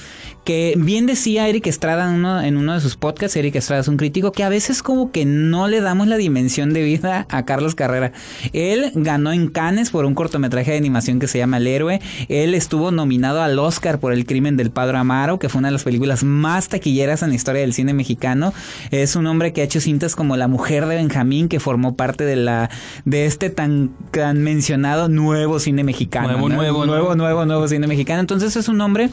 que 0.44 0.74
bien 0.78 1.04
decía 1.06 1.46
Eric 1.48 1.66
Estrada 1.66 2.08
en 2.08 2.14
uno, 2.14 2.40
en 2.42 2.56
uno 2.56 2.72
de 2.74 2.80
sus 2.80 2.96
podcasts, 2.96 3.36
Eric 3.36 3.56
Estrada 3.58 3.80
es 3.80 3.88
un 3.88 3.96
crítico 3.96 4.32
que 4.32 4.44
a 4.44 4.48
veces 4.48 4.82
como 4.82 5.10
que 5.10 5.24
no 5.24 5.68
le 5.68 5.80
damos 5.80 6.06
la 6.06 6.16
dimensión 6.16 6.72
de 6.72 6.82
vida 6.82 7.26
a 7.28 7.44
Carlos 7.44 7.74
Carrera. 7.74 8.12
Él 8.52 8.92
ganó 8.94 9.32
en 9.32 9.48
Cannes 9.48 9.90
por 9.90 10.04
un 10.04 10.14
cortometraje 10.14 10.72
de 10.72 10.76
animación 10.76 11.18
que 11.18 11.28
se 11.28 11.38
llama 11.38 11.58
El 11.58 11.66
Héroe. 11.66 12.00
Él 12.28 12.54
estuvo 12.54 12.90
nominado 12.90 13.42
al 13.42 13.58
Oscar 13.58 13.98
por 13.98 14.12
El 14.12 14.26
crimen 14.26 14.56
del 14.56 14.70
Padre 14.70 14.98
Amaro, 14.98 15.38
que 15.38 15.48
fue 15.48 15.58
una 15.58 15.68
de 15.68 15.72
las 15.72 15.84
películas 15.84 16.24
más 16.24 16.68
taquilleras 16.68 17.22
en 17.22 17.30
la 17.30 17.34
historia 17.34 17.60
del 17.60 17.74
cine 17.74 17.94
mexicano. 17.94 18.52
Es 18.90 19.16
un 19.16 19.26
hombre 19.26 19.52
que 19.52 19.60
ha 19.60 19.64
hecho 19.64 19.80
cintas 19.80 20.16
como 20.16 20.36
La 20.36 20.48
mujer 20.48 20.86
de 20.86 20.96
Benjamín, 20.96 21.48
que 21.48 21.60
formó 21.60 21.96
parte 21.96 22.24
de 22.24 22.36
la 22.36 22.70
de 23.04 23.26
este 23.26 23.50
tan, 23.50 23.90
tan 24.10 24.42
mencionado 24.42 25.08
nuevo 25.08 25.58
cine 25.58 25.84
mexicano. 25.84 26.28
Nuevo, 26.28 26.48
¿no? 26.48 26.56
nuevo, 26.56 26.86
nuevo, 26.86 26.86
nuevo. 26.86 27.14
nuevo, 27.14 27.46
nuevo 27.46 27.68
cine 27.68 27.86
mexicano. 27.86 28.20
Entonces 28.20 28.56
es 28.56 28.68
un 28.68 28.80
hombre 28.80 29.10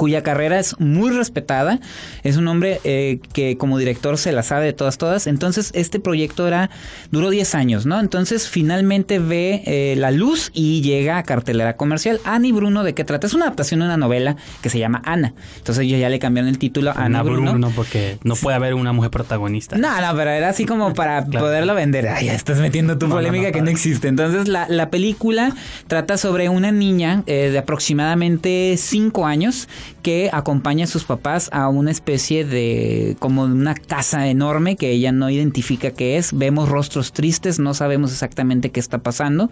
cuya 0.00 0.22
carrera 0.22 0.58
es 0.58 0.80
muy 0.80 1.10
respetada. 1.10 1.78
Es 2.22 2.38
un 2.38 2.48
hombre 2.48 2.80
eh, 2.84 3.20
que 3.34 3.58
como 3.58 3.76
director 3.76 4.16
se 4.16 4.32
la 4.32 4.42
sabe 4.42 4.64
de 4.64 4.72
todas, 4.72 4.96
todas. 4.96 5.26
Entonces 5.26 5.70
este 5.74 6.00
proyecto 6.00 6.48
era 6.48 6.70
duró 7.10 7.28
10 7.28 7.54
años, 7.54 7.84
¿no? 7.84 8.00
Entonces 8.00 8.48
finalmente 8.48 9.18
ve 9.18 9.62
eh, 9.66 9.96
la 9.98 10.10
luz 10.10 10.50
y 10.54 10.80
llega 10.80 11.18
a 11.18 11.22
cartelera 11.24 11.76
comercial. 11.76 12.18
Ani 12.24 12.50
Bruno, 12.50 12.82
¿de 12.82 12.94
qué 12.94 13.04
trata? 13.04 13.26
Es 13.26 13.34
una 13.34 13.44
adaptación 13.44 13.80
de 13.80 13.86
una 13.86 13.98
novela 13.98 14.36
que 14.62 14.70
se 14.70 14.78
llama 14.78 15.02
Ana. 15.04 15.34
Entonces 15.58 15.84
ellos 15.84 16.00
ya 16.00 16.08
le 16.08 16.18
cambiaron 16.18 16.48
el 16.48 16.56
título 16.56 16.92
a 16.92 16.94
Ana 16.94 17.04
Ana 17.04 17.22
Bruno. 17.22 17.50
Bruno, 17.50 17.70
porque 17.76 18.16
no 18.24 18.36
puede 18.36 18.56
haber 18.56 18.72
una 18.72 18.94
mujer 18.94 19.10
protagonista. 19.10 19.76
No, 19.76 20.00
no, 20.00 20.16
pero 20.16 20.30
era 20.30 20.48
así 20.48 20.64
como 20.64 20.94
para 20.94 21.22
Claro. 21.30 21.44
poderlo 21.44 21.74
vender. 21.74 22.08
Ay, 22.08 22.26
ya 22.26 22.34
estás 22.34 22.58
metiendo 22.58 22.96
tu 22.96 23.06
No, 23.06 23.16
polémica 23.16 23.48
no, 23.48 23.52
que 23.52 23.60
no 23.60 23.68
existe. 23.68 24.08
Entonces, 24.08 24.48
la, 24.48 24.66
la 24.70 24.88
película 24.88 25.54
trata 25.88 26.16
sobre 26.16 26.48
una 26.48 26.72
niña 26.72 27.22
eh, 27.26 27.50
de 27.50 27.58
aproximadamente 27.58 28.76
5 28.78 29.26
años 29.26 29.68
que 30.02 30.30
acompaña 30.32 30.84
a 30.84 30.88
sus 30.88 31.04
papás 31.04 31.48
a 31.52 31.68
una 31.68 31.90
especie 31.90 32.44
de 32.44 33.16
como 33.18 33.42
una 33.44 33.74
casa 33.74 34.28
enorme 34.28 34.76
que 34.76 34.90
ella 34.90 35.12
no 35.12 35.30
identifica 35.30 35.90
qué 35.90 36.16
es. 36.16 36.32
Vemos 36.36 36.68
rostros 36.68 37.12
tristes, 37.12 37.58
no 37.58 37.74
sabemos 37.74 38.12
exactamente 38.12 38.70
qué 38.70 38.80
está 38.80 38.98
pasando. 38.98 39.50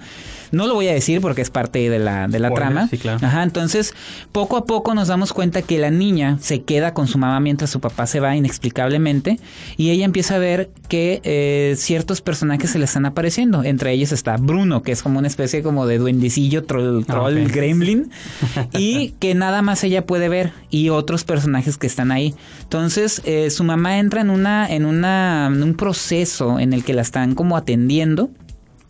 No 0.53 0.67
lo 0.67 0.75
voy 0.75 0.89
a 0.89 0.93
decir 0.95 1.21
porque 1.21 1.43
es 1.43 1.51
parte 1.51 1.91
de 1.91 1.99
la, 1.99 2.29
de 2.29 2.39
la 2.39 2.49
Spoiler, 2.49 2.69
trama. 2.73 2.89
sí, 2.89 2.99
claro. 2.99 3.19
Ajá, 3.27 3.43
entonces 3.43 3.95
poco 4.33 4.57
a 4.57 4.65
poco 4.65 4.95
nos 4.95 5.09
damos 5.09 5.33
cuenta 5.33 5.63
que 5.63 5.79
la 5.79 5.91
niña 5.91 6.39
se 6.41 6.63
queda 6.63 6.95
con 6.95 7.07
su 7.09 7.19
mamá 7.19 7.41
mientras 7.41 7.71
su 7.71 7.81
papá 7.81 8.07
se 8.07 8.21
va 8.21 8.35
inexplicablemente 8.37 9.39
y 9.77 9.91
ella 9.91 10.05
empieza 10.05 10.37
a 10.37 10.39
ver 10.39 10.71
que 10.89 11.21
eh, 11.25 11.75
ciertos 11.77 12.21
personajes 12.21 12.71
se 12.71 12.79
le 12.79 12.85
están 12.85 13.07
apareciendo. 13.07 13.65
Entre 13.65 13.93
ellos 13.93 14.13
está 14.13 14.37
Bruno, 14.37 14.83
que 14.83 14.93
es 14.93 15.03
como 15.03 15.19
una 15.19 15.29
especie 15.29 15.63
como 15.63 15.87
de 15.87 15.99
duendecillo, 15.99 16.65
troll, 16.65 17.03
Ah, 17.09 17.13
troll 17.13 17.43
ok. 17.45 17.53
gremlin 17.53 18.11
y 18.73 19.11
que 19.19 19.35
nada 19.35 19.63
más 19.63 19.83
ella 19.85 20.07
puede 20.07 20.28
ver 20.29 20.53
y 20.71 20.89
otros 20.91 21.25
personajes 21.25 21.79
que 21.79 21.87
están 21.87 22.11
ahí. 22.13 22.35
Entonces 22.63 23.23
eh, 23.25 23.51
su 23.51 23.65
mamá 23.65 23.99
entra 23.99 24.21
en 24.21 24.31
una 24.31 24.69
en 24.69 24.85
una 24.85 25.47
en 25.53 25.63
un 25.63 25.75
proceso 25.75 26.59
en 26.59 26.73
el 26.73 26.85
que 26.85 26.95
la 26.95 27.03
están 27.03 27.35
como 27.35 27.57
atendiendo 27.57 28.31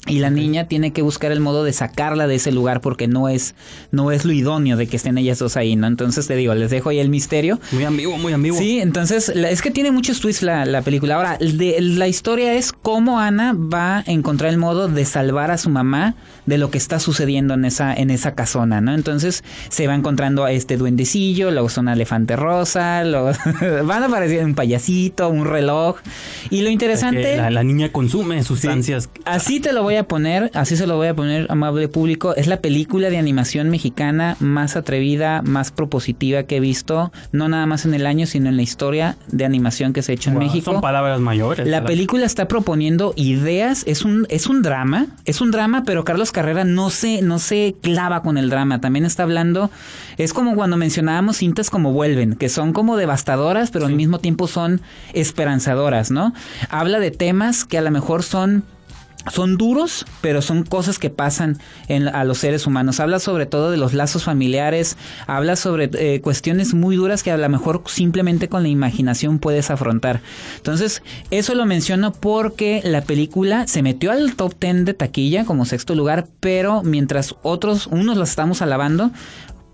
y 0.06 0.20
la 0.20 0.30
niña 0.30 0.68
tiene 0.68 0.92
que 0.92 1.02
buscar 1.02 1.32
el 1.32 1.40
modo 1.40 1.64
de 1.64 1.72
sacarla 1.72 2.26
de 2.26 2.36
ese 2.36 2.50
lugar 2.52 2.80
porque 2.80 3.08
no 3.08 3.28
es 3.28 3.54
no 3.90 4.10
es 4.12 4.24
lo 4.24 4.32
idóneo 4.32 4.76
de 4.76 4.86
que 4.86 4.96
estén 4.96 5.18
ellas 5.18 5.38
dos 5.38 5.56
ahí, 5.56 5.76
¿no? 5.76 5.86
Entonces 5.86 6.26
te 6.26 6.36
digo, 6.36 6.54
les 6.54 6.70
dejo 6.70 6.88
ahí 6.90 6.98
el 6.98 7.08
misterio. 7.10 7.60
Muy 7.72 7.84
ambiguo, 7.84 8.16
muy 8.16 8.32
ambiguo. 8.32 8.58
Sí, 8.58 8.80
entonces 8.80 9.32
la- 9.34 9.50
es 9.50 9.60
que 9.60 9.70
tiene 9.70 9.90
muchos 9.90 10.20
twists 10.20 10.42
la, 10.42 10.64
la 10.64 10.80
película. 10.82 11.16
Ahora, 11.16 11.36
de- 11.38 11.76
la 11.80 12.08
historia 12.08 12.54
es 12.54 12.72
cómo 12.72 13.20
Ana 13.20 13.52
va 13.54 13.98
a 13.98 14.04
encontrar 14.06 14.50
el 14.52 14.58
modo 14.58 14.88
de 14.88 15.04
salvar 15.04 15.50
a 15.50 15.58
su 15.58 15.68
mamá 15.68 16.14
de 16.46 16.56
lo 16.56 16.70
que 16.70 16.78
está 16.78 16.98
sucediendo 17.00 17.52
en 17.54 17.66
esa 17.66 17.92
en 17.92 18.10
esa 18.10 18.34
casona, 18.34 18.80
¿no? 18.80 18.94
Entonces 18.94 19.44
se 19.68 19.86
va 19.88 19.94
encontrando 19.94 20.44
a 20.44 20.52
este 20.52 20.76
duendecillo, 20.78 21.50
luego 21.50 21.68
son 21.68 21.88
elefante 21.88 22.36
rosa, 22.36 23.04
luego 23.04 23.32
van 23.84 24.02
a 24.04 24.06
aparecer 24.06 24.42
un 24.44 24.54
payasito, 24.54 25.28
un 25.28 25.44
reloj. 25.44 25.96
Y 26.48 26.60
lo 26.62 26.66
Que 26.68 26.72
interesante 26.72 27.36
la, 27.36 27.50
la 27.50 27.64
niña 27.64 27.90
consume 27.92 28.42
sustancias. 28.44 29.10
Así 29.26 29.60
te 29.60 29.72
lo 29.72 29.82
voy 29.88 29.96
a 29.96 30.06
poner, 30.06 30.50
así 30.52 30.76
se 30.76 30.86
lo 30.86 30.96
voy 30.96 31.06
a 31.06 31.14
poner, 31.14 31.46
amable 31.48 31.88
público. 31.88 32.34
Es 32.36 32.46
la 32.46 32.60
película 32.60 33.08
de 33.08 33.16
animación 33.16 33.70
mexicana 33.70 34.36
más 34.38 34.76
atrevida, 34.76 35.40
más 35.40 35.72
propositiva 35.72 36.42
que 36.42 36.56
he 36.56 36.60
visto, 36.60 37.10
no 37.32 37.48
nada 37.48 37.64
más 37.64 37.86
en 37.86 37.94
el 37.94 38.04
año, 38.04 38.26
sino 38.26 38.50
en 38.50 38.56
la 38.56 38.62
historia 38.62 39.16
de 39.28 39.46
animación 39.46 39.94
que 39.94 40.02
se 40.02 40.12
ha 40.12 40.14
hecho 40.14 40.28
en 40.28 40.36
México. 40.36 40.72
Son 40.72 40.82
palabras 40.82 41.20
mayores. 41.20 41.66
La 41.66 41.84
película 41.84 42.26
está 42.26 42.48
proponiendo 42.48 43.14
ideas, 43.16 43.82
es 43.86 44.04
un, 44.04 44.26
es 44.28 44.46
un 44.46 44.60
drama, 44.60 45.06
es 45.24 45.40
un 45.40 45.52
drama, 45.52 45.84
pero 45.86 46.04
Carlos 46.04 46.32
Carrera 46.32 46.64
no 46.64 46.90
se, 46.90 47.22
no 47.22 47.38
se 47.38 47.74
clava 47.80 48.20
con 48.20 48.36
el 48.36 48.50
drama, 48.50 48.82
también 48.82 49.06
está 49.06 49.22
hablando, 49.22 49.70
es 50.18 50.34
como 50.34 50.54
cuando 50.54 50.76
mencionábamos 50.76 51.38
cintas 51.38 51.70
como 51.70 51.94
Vuelven, 51.94 52.34
que 52.34 52.50
son 52.50 52.74
como 52.74 52.98
devastadoras, 52.98 53.70
pero 53.70 53.86
al 53.86 53.94
mismo 53.94 54.18
tiempo 54.18 54.48
son 54.48 54.82
esperanzadoras, 55.14 56.10
¿no? 56.10 56.34
Habla 56.68 57.00
de 57.00 57.10
temas 57.10 57.64
que 57.64 57.78
a 57.78 57.80
lo 57.80 57.90
mejor 57.90 58.22
son 58.22 58.64
son 59.30 59.56
duros, 59.56 60.06
pero 60.20 60.42
son 60.42 60.62
cosas 60.62 60.98
que 60.98 61.10
pasan 61.10 61.58
en, 61.88 62.08
a 62.08 62.24
los 62.24 62.38
seres 62.38 62.66
humanos. 62.66 63.00
Habla 63.00 63.18
sobre 63.18 63.46
todo 63.46 63.70
de 63.70 63.76
los 63.76 63.92
lazos 63.92 64.24
familiares, 64.24 64.96
habla 65.26 65.56
sobre 65.56 65.90
eh, 65.92 66.20
cuestiones 66.20 66.74
muy 66.74 66.96
duras 66.96 67.22
que 67.22 67.30
a 67.30 67.36
lo 67.36 67.48
mejor 67.48 67.82
simplemente 67.86 68.48
con 68.48 68.62
la 68.62 68.68
imaginación 68.68 69.38
puedes 69.38 69.70
afrontar. 69.70 70.20
Entonces, 70.56 71.02
eso 71.30 71.54
lo 71.54 71.66
menciono 71.66 72.12
porque 72.12 72.80
la 72.84 73.02
película 73.02 73.66
se 73.66 73.82
metió 73.82 74.12
al 74.12 74.34
top 74.34 74.54
10 74.58 74.84
de 74.84 74.94
taquilla 74.94 75.44
como 75.44 75.64
sexto 75.64 75.94
lugar, 75.94 76.26
pero 76.40 76.82
mientras 76.82 77.34
otros, 77.42 77.86
unos 77.86 78.16
los 78.16 78.30
estamos 78.30 78.62
alabando, 78.62 79.10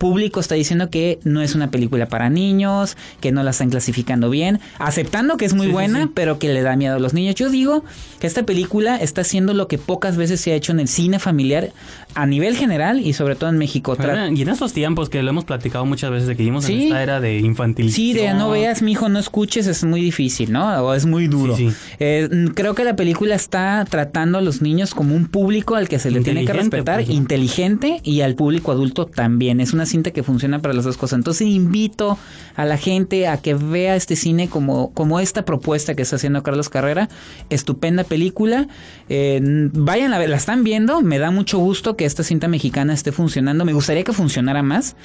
público 0.05 0.39
está 0.39 0.55
diciendo 0.55 0.91
que 0.91 1.19
no 1.25 1.41
es 1.41 1.55
una 1.55 1.71
película 1.71 2.05
para 2.05 2.29
niños, 2.29 2.95
que 3.23 3.33
no 3.33 3.43
la 3.43 3.53
están 3.53 3.71
clasificando 3.71 4.29
bien, 4.29 4.61
aceptando 4.79 5.39
que 5.39 5.47
es 5.47 5.55
muy 5.55 5.69
Sí, 5.69 5.73
buena, 5.73 6.03
sí. 6.03 6.11
pero 6.13 6.39
que 6.39 6.53
le 6.53 6.61
da 6.61 6.77
miedo 6.77 6.97
a 6.97 6.99
los 6.99 7.15
niños. 7.15 7.37
Yo 7.37 7.49
digo 7.49 7.85
que 8.21 8.27
esta 8.27 8.43
película 8.43 8.97
está 8.97 9.23
haciendo 9.23 9.55
lo 9.55 9.67
que 9.67 9.79
pocas 9.79 10.19
veces 10.19 10.43
se 10.43 10.53
ha 10.53 10.57
hecho 10.57 10.73
en 10.73 10.81
el 10.81 10.89
cine 10.89 11.19
familiar 11.19 11.71
a 12.15 12.27
nivel 12.27 12.55
general 12.55 13.01
y 13.01 13.15
sobre 13.15 13.35
todo 13.35 13.49
en 13.49 13.57
México. 13.57 13.97
Y 14.37 14.43
en 14.43 14.49
esos 14.51 14.75
tiempos 14.75 15.09
que 15.09 15.23
lo 15.23 15.31
hemos 15.31 15.47
platicado 15.47 15.87
muchas 15.87 16.11
veces 16.11 16.29
de 16.29 16.37
que 16.37 16.43
vivimos 16.43 16.69
en 16.69 16.81
esta 16.83 17.03
era 17.03 17.21
de 17.21 17.39
infantilización. 17.39 18.07
Sí, 18.07 18.13
de 18.13 18.35
no 18.35 18.51
veas, 18.51 18.83
mijo, 18.83 19.09
no 19.09 19.19
escuches, 19.19 19.67
es 19.67 19.85
muy 19.85 20.03
difícil, 20.03 20.53
¿no? 20.53 20.67
O 20.85 20.93
es 20.93 21.07
muy 21.07 21.29
duro. 21.29 21.57
Eh, 21.99 22.29
creo 22.55 22.75
que 22.75 22.85
la 22.85 22.95
película 22.95 23.35
está 23.35 23.87
tratando 23.89 24.37
a 24.37 24.43
los 24.43 24.61
niños 24.61 24.95
como 24.95 25.15
un 25.15 25.29
público 25.29 25.77
al 25.77 25.89
que 25.89 25.99
se 25.99 26.11
le 26.11 26.21
tiene 26.21 26.45
que 26.45 26.53
respetar, 26.53 26.97
pues, 27.05 27.09
inteligente, 27.09 28.01
y 28.05 28.21
al 28.21 28.35
público 28.35 28.71
adulto 28.71 29.07
también. 29.07 29.61
Es 29.61 29.73
una 29.73 29.87
cinta 29.95 30.11
que 30.11 30.25
funciona 30.25 30.61
para 30.61 30.75
las 30.75 30.85
dos 30.85 30.97
cosas. 30.97 31.19
Entonces 31.19 31.47
invito 31.47 32.19
a 32.57 32.65
la 32.65 32.77
gente 32.77 33.29
a 33.29 33.37
que 33.37 33.55
vea 33.55 33.95
este 33.95 34.17
cine 34.17 34.49
como, 34.49 34.93
como 34.93 35.21
esta 35.21 35.45
propuesta 35.45 35.95
que 35.95 36.03
está 36.03 36.17
haciendo 36.17 36.43
Carlos 36.43 36.69
Carrera. 36.69 37.09
Estupenda 37.49 38.03
película. 38.03 38.67
Eh, 39.09 39.41
vayan 39.73 40.13
a 40.13 40.19
ver, 40.19 40.31
la 40.31 40.37
están 40.37 40.65
viendo. 40.65 41.01
Me 41.01 41.21
da 41.21 41.31
mucho 41.31 41.59
gusto 41.59 41.97
que 41.97 42.07
esta 42.07 42.25
cinta 42.25 42.49
mexicana 42.49 42.93
esté 42.93 43.13
funcionando. 43.13 43.65
Me 43.65 43.73
gustaría 43.73 44.03
que 44.03 44.13
funcionara 44.13 44.65
más. 44.65 44.97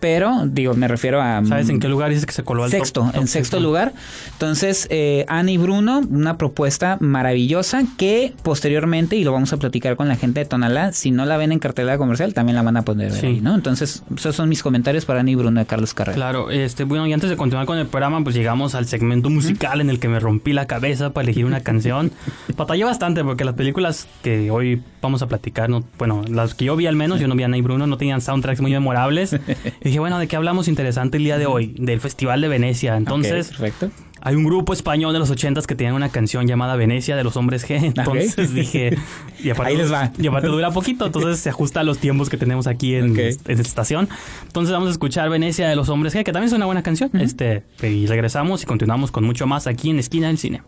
Pero, 0.00 0.42
digo, 0.46 0.74
me 0.74 0.88
refiero 0.88 1.20
a... 1.22 1.42
¿Sabes 1.44 1.68
en 1.68 1.80
qué 1.80 1.88
lugar 1.88 2.10
dices 2.10 2.26
que 2.26 2.32
se 2.32 2.42
coló 2.44 2.64
al 2.64 2.70
Sexto, 2.70 3.02
top 3.12 3.16
en 3.16 3.26
sexto 3.28 3.60
lugar. 3.60 3.92
Entonces, 4.32 4.86
eh, 4.90 5.24
Ana 5.28 5.50
y 5.50 5.56
Bruno, 5.56 6.00
una 6.10 6.36
propuesta 6.38 6.98
maravillosa 7.00 7.82
que 7.96 8.32
posteriormente, 8.42 9.16
y 9.16 9.24
lo 9.24 9.32
vamos 9.32 9.52
a 9.52 9.56
platicar 9.56 9.96
con 9.96 10.08
la 10.08 10.16
gente 10.16 10.40
de 10.40 10.46
Tonalá, 10.46 10.92
si 10.92 11.10
no 11.10 11.24
la 11.24 11.36
ven 11.36 11.52
en 11.52 11.58
cartelera 11.58 11.96
comercial, 11.98 12.34
también 12.34 12.56
la 12.56 12.62
van 12.62 12.76
a 12.76 12.82
poder 12.82 13.10
ver 13.12 13.20
Sí. 13.20 13.26
ahí, 13.26 13.40
¿no? 13.40 13.54
Entonces, 13.54 14.02
esos 14.16 14.36
son 14.36 14.48
mis 14.48 14.62
comentarios 14.62 15.04
para 15.04 15.20
Ana 15.20 15.30
y 15.30 15.34
Bruno 15.34 15.60
de 15.60 15.66
Carlos 15.66 15.94
Carrera. 15.94 16.14
Claro, 16.16 16.50
este, 16.50 16.84
bueno, 16.84 17.06
y 17.06 17.12
antes 17.12 17.30
de 17.30 17.36
continuar 17.36 17.66
con 17.66 17.78
el 17.78 17.86
programa, 17.86 18.22
pues 18.22 18.34
llegamos 18.36 18.74
al 18.74 18.86
segmento 18.86 19.30
musical 19.30 19.80
en 19.80 19.90
el 19.90 19.98
que 19.98 20.08
me 20.08 20.20
rompí 20.20 20.52
la 20.52 20.66
cabeza 20.66 21.10
para 21.10 21.24
elegir 21.24 21.44
una 21.46 21.60
canción. 21.60 22.12
Batallé 22.56 22.84
bastante 22.84 23.24
porque 23.24 23.44
las 23.44 23.54
películas 23.54 24.08
que 24.22 24.50
hoy 24.50 24.82
vamos 25.00 25.22
a 25.22 25.26
platicar, 25.28 25.70
no, 25.70 25.84
bueno, 25.98 26.22
las 26.28 26.54
que 26.54 26.64
yo 26.66 26.76
vi 26.76 26.86
al 26.86 26.96
menos, 26.96 27.20
yo 27.20 27.28
no 27.28 27.34
vi 27.34 27.42
a 27.42 27.46
Ana 27.46 27.56
y 27.56 27.62
Bruno, 27.62 27.86
no 27.86 27.96
tenían 27.96 28.20
soundtracks 28.20 28.60
muy 28.60 28.72
memorables. 28.72 29.36
Y 29.86 29.90
dije, 29.90 30.00
bueno, 30.00 30.18
¿de 30.18 30.26
qué 30.26 30.34
hablamos 30.34 30.66
interesante 30.66 31.16
el 31.16 31.22
día 31.22 31.38
de 31.38 31.46
hoy? 31.46 31.72
Del 31.78 32.00
Festival 32.00 32.40
de 32.40 32.48
Venecia. 32.48 32.96
Entonces, 32.96 33.50
Ok, 33.52 33.58
perfecto. 33.58 33.90
hay 34.20 34.34
un 34.34 34.42
grupo 34.42 34.72
español 34.72 35.12
de 35.12 35.20
los 35.20 35.30
ochentas 35.30 35.64
que 35.68 35.76
tenían 35.76 35.94
una 35.94 36.08
canción 36.08 36.48
llamada 36.48 36.74
Venecia 36.74 37.14
de 37.14 37.22
los 37.22 37.36
hombres 37.36 37.64
G. 37.64 37.92
Entonces 37.96 38.52
dije, 38.52 38.98
y 39.44 39.50
aparte, 39.50 39.70
Ahí 39.70 39.78
les 39.78 39.92
va. 39.92 40.10
Y 40.18 40.26
aparte 40.26 40.48
dura 40.48 40.72
poquito, 40.72 41.06
entonces 41.06 41.38
se 41.38 41.50
ajusta 41.50 41.78
a 41.78 41.82
los 41.84 41.98
tiempos 41.98 42.28
que 42.28 42.36
tenemos 42.36 42.66
aquí 42.66 42.96
en 42.96 43.16
esta 43.16 43.52
estación. 43.52 44.08
Entonces 44.48 44.72
vamos 44.72 44.88
a 44.88 44.90
escuchar 44.90 45.30
Venecia 45.30 45.68
de 45.68 45.76
los 45.76 45.88
hombres 45.88 46.16
G, 46.16 46.24
que 46.24 46.32
también 46.32 46.48
es 46.48 46.52
una 46.52 46.66
buena 46.66 46.82
canción. 46.82 47.12
Este, 47.20 47.62
y 47.80 48.06
regresamos 48.08 48.64
y 48.64 48.66
continuamos 48.66 49.12
con 49.12 49.22
mucho 49.22 49.46
más 49.46 49.68
aquí 49.68 49.90
en 49.90 50.00
Esquina 50.00 50.26
del 50.26 50.38
Cine. 50.38 50.62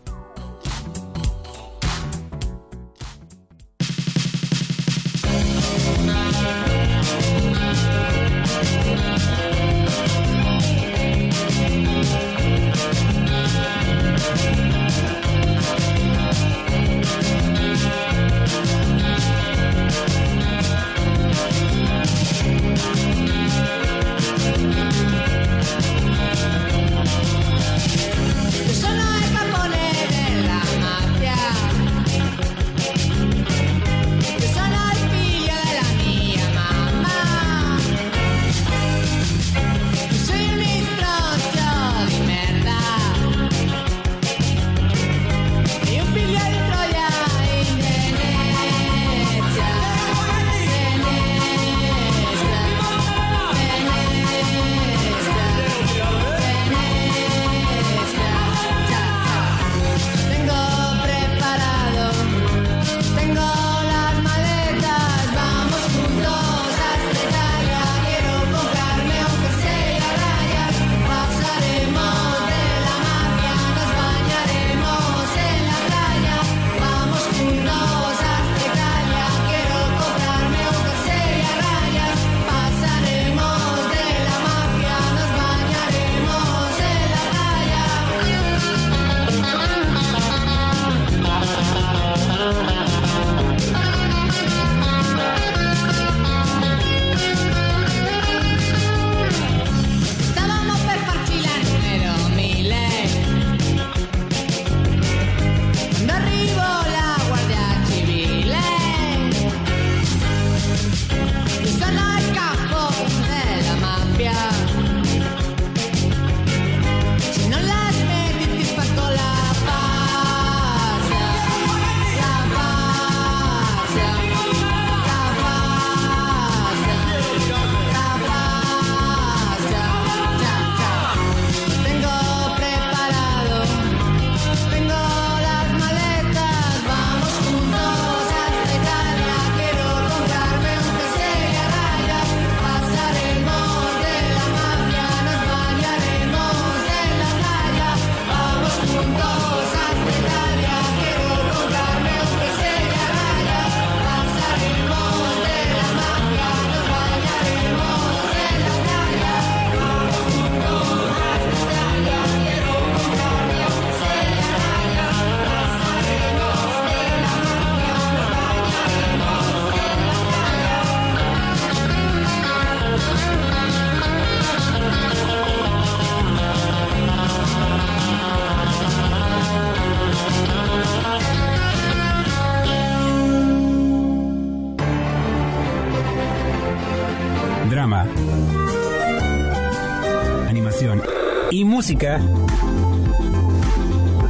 Y 191.59 191.65
música. 191.65 192.21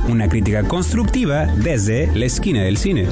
Una 0.08 0.28
crítica 0.28 0.64
constructiva 0.64 1.46
desde 1.46 2.08
la 2.16 2.26
esquina 2.26 2.64
del 2.64 2.78
cine. 2.78 3.06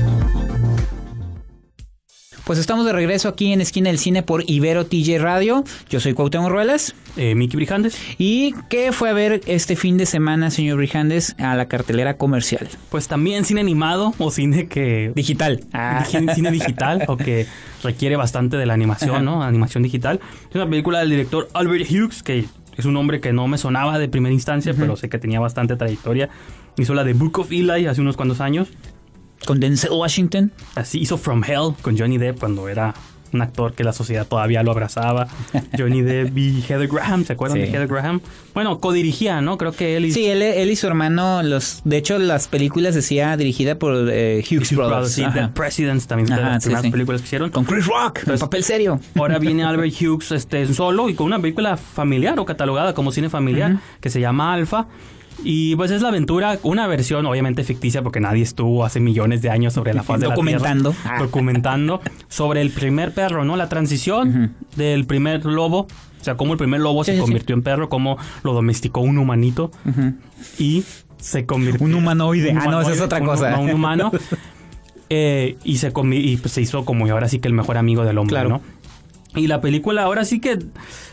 Pues 2.44 2.58
estamos 2.58 2.86
de 2.86 2.94
regreso 2.94 3.28
aquí 3.28 3.52
en 3.52 3.62
Esquina 3.62 3.90
del 3.90 4.00
Cine 4.00 4.24
por 4.24 4.50
Ibero 4.50 4.86
TJ 4.88 5.20
Radio. 5.20 5.66
Yo 5.90 6.00
soy 6.00 6.14
Cuauhtémoc 6.14 6.50
Ruelas. 6.50 6.96
Eh, 7.18 7.36
Miki 7.36 7.58
Brijandes. 7.58 8.00
¿Y 8.18 8.56
qué 8.70 8.92
fue 8.92 9.10
a 9.10 9.14
ver 9.14 9.42
este 9.48 9.76
fin 9.76 9.98
de 9.98 10.06
semana, 10.06 10.50
señor 10.50 10.78
Brijandes, 10.78 11.36
a 11.40 11.56
la 11.56 11.68
cartelera 11.68 12.18
comercial? 12.18 12.70
Pues 12.90 13.08
también 13.08 13.44
cine 13.44 13.62
animado 13.62 14.14
o 14.18 14.32
cine 14.32 14.68
que... 14.68 15.12
Digital. 15.14 15.60
Cine, 16.08 16.34
cine 16.34 16.52
digital 16.52 17.04
o 17.08 17.18
que 17.18 17.46
requiere 17.84 18.16
bastante 18.16 18.58
de 18.58 18.66
la 18.66 18.74
animación, 18.74 19.26
¿no? 19.26 19.44
Animación 19.44 19.84
digital. 19.84 20.22
Es 20.50 20.56
una 20.56 20.70
película 20.70 21.00
del 21.00 21.10
director 21.10 21.50
Albert 21.54 21.92
Hughes, 21.92 22.24
que 22.24 22.46
es 22.78 22.86
un 22.86 22.96
hombre 22.96 23.20
que 23.20 23.34
no 23.34 23.48
me 23.48 23.58
sonaba 23.58 23.98
de 24.00 24.08
primera 24.08 24.34
instancia, 24.34 24.74
pero 24.78 24.96
sé 24.96 25.10
que 25.10 25.18
tenía 25.18 25.40
bastante 25.40 25.76
trayectoria. 25.76 26.30
Hizo 26.78 26.94
la 26.94 27.04
de 27.04 27.14
Book 27.14 27.40
of 27.40 27.52
Eli 27.52 27.88
hace 27.88 28.02
unos 28.02 28.16
cuantos 28.16 28.40
años. 28.40 28.70
Con 29.46 29.60
Denzel 29.60 29.92
Washington. 29.92 30.52
Así 30.76 31.00
hizo 31.00 31.18
From 31.18 31.44
Hell 31.44 31.74
con 31.82 31.98
Johnny 31.98 32.18
Depp 32.18 32.40
cuando 32.40 32.70
era 32.70 32.94
un 33.34 33.42
actor 33.42 33.74
que 33.74 33.84
la 33.84 33.94
sociedad 33.94 34.26
todavía 34.28 34.64
lo 34.64 34.72
abrazaba. 34.72 35.28
Johnny 35.78 36.02
Depp 36.02 36.38
y 36.38 36.62
Heather 36.68 36.88
Graham, 36.88 37.26
¿se 37.26 37.34
acuerdan 37.34 37.58
Sí. 37.58 37.64
de 37.66 37.68
Heather 37.72 37.88
Graham? 37.88 38.22
Bueno, 38.54 38.80
codirigía, 38.80 39.42
¿no? 39.42 39.58
Creo 39.58 39.72
que 39.72 39.98
él 39.98 40.06
y 40.06 40.12
Sí, 40.12 40.26
él, 40.26 40.42
él 40.42 40.70
y 40.72 40.76
su 40.76 40.88
hermano, 40.88 41.44
los, 41.44 41.82
de 41.84 41.98
hecho, 41.98 42.18
las 42.20 42.48
películas 42.48 42.96
decía 42.96 43.36
dirigida 43.38 43.78
por 43.78 43.94
eh, 44.12 44.40
Hughes, 44.50 44.72
Hughes 44.72 44.76
Brothers. 44.76 45.12
Sí. 45.12 45.24
The 45.34 45.48
Presidents 45.50 46.08
también, 46.08 46.28
de 46.28 46.34
Ajá, 46.36 46.50
las 46.54 46.64
sí, 46.64 46.68
primeras 46.70 46.86
sí. 46.86 46.92
películas 46.92 47.22
que 47.22 47.26
hicieron. 47.28 47.50
Con 47.52 47.66
Chris 47.66 47.86
Rock, 47.86 48.18
en 48.18 48.20
Entonces- 48.22 48.42
papel 48.42 48.64
serio. 48.64 49.00
Ahora 49.16 49.40
viene 49.40 49.64
Albert 49.64 49.94
Hughes 50.02 50.32
este, 50.32 50.74
solo 50.74 51.10
y 51.10 51.14
con 51.14 51.28
una 51.28 51.40
película 51.40 51.78
familiar 51.78 52.40
o 52.40 52.46
catalogada 52.46 52.94
como 52.94 53.12
cine 53.12 53.30
familiar 53.30 53.78
que 54.02 54.10
se 54.10 54.20
llama 54.20 54.54
Alpha. 54.54 54.88
Y 55.44 55.76
pues 55.76 55.92
es 55.92 56.02
la 56.02 56.10
aventura, 56.10 56.58
una 56.64 56.88
versión 56.88 57.26
obviamente 57.26 57.64
ficticia 57.64 58.02
porque 58.02 58.20
nadie 58.20 58.42
estuvo 58.44 58.84
hace 58.86 59.00
millones 59.00 59.42
de 59.42 59.50
años 59.50 59.74
sobre 59.74 59.94
la 59.94 60.04
faz 60.04 60.20
de 60.20 60.28
la 60.28 60.34
Documentando. 60.34 60.92
Tierra. 60.92 61.20
Documentando 61.20 62.02
sobre 62.28 62.62
el 62.62 62.72
primer 62.72 63.14
perro, 63.14 63.46
¿no? 63.46 63.56
La 63.56 63.70
transición 63.70 64.56
del 64.76 65.06
primer 65.06 65.46
lobo. 65.46 65.88
O 66.20 66.24
sea, 66.24 66.36
cómo 66.36 66.54
el 66.54 66.58
primer 66.58 66.82
lobo 66.82 67.04
Sí, 67.04 67.12
se 67.12 67.18
sí, 67.18 67.22
convirtió 67.22 67.56
en 67.56 67.62
perro, 67.62 67.88
cómo 67.90 68.18
lo 68.44 68.54
domesticó 68.54 69.02
un 69.02 69.18
humanito 69.20 69.72
y 70.58 70.84
se 71.18 71.46
convirtió... 71.46 71.86
Un 71.86 71.94
humanoide. 71.94 72.52
Ah, 72.60 72.68
no, 72.70 72.82
esa 72.82 72.94
es 72.94 73.02
otra 73.02 73.20
un- 73.20 73.26
cosa. 73.28 73.52
no, 73.52 73.62
un 73.62 73.70
humano. 73.72 74.12
Eh, 75.10 75.56
y 75.64 75.78
se 75.78 75.94
y 76.12 76.36
pues 76.36 76.52
se 76.52 76.62
hizo 76.62 76.84
como 76.84 77.06
ahora 77.08 77.30
sí 77.30 77.40
que 77.40 77.48
el 77.48 77.54
mejor 77.54 77.78
amigo 77.78 78.04
del 78.04 78.18
hombre, 78.18 78.34
Claro. 78.34 78.50
¿no? 78.50 78.62
Y 79.38 79.48
la 79.48 79.62
película, 79.62 80.04
ahora 80.04 80.26
sí 80.26 80.40
que 80.40 80.58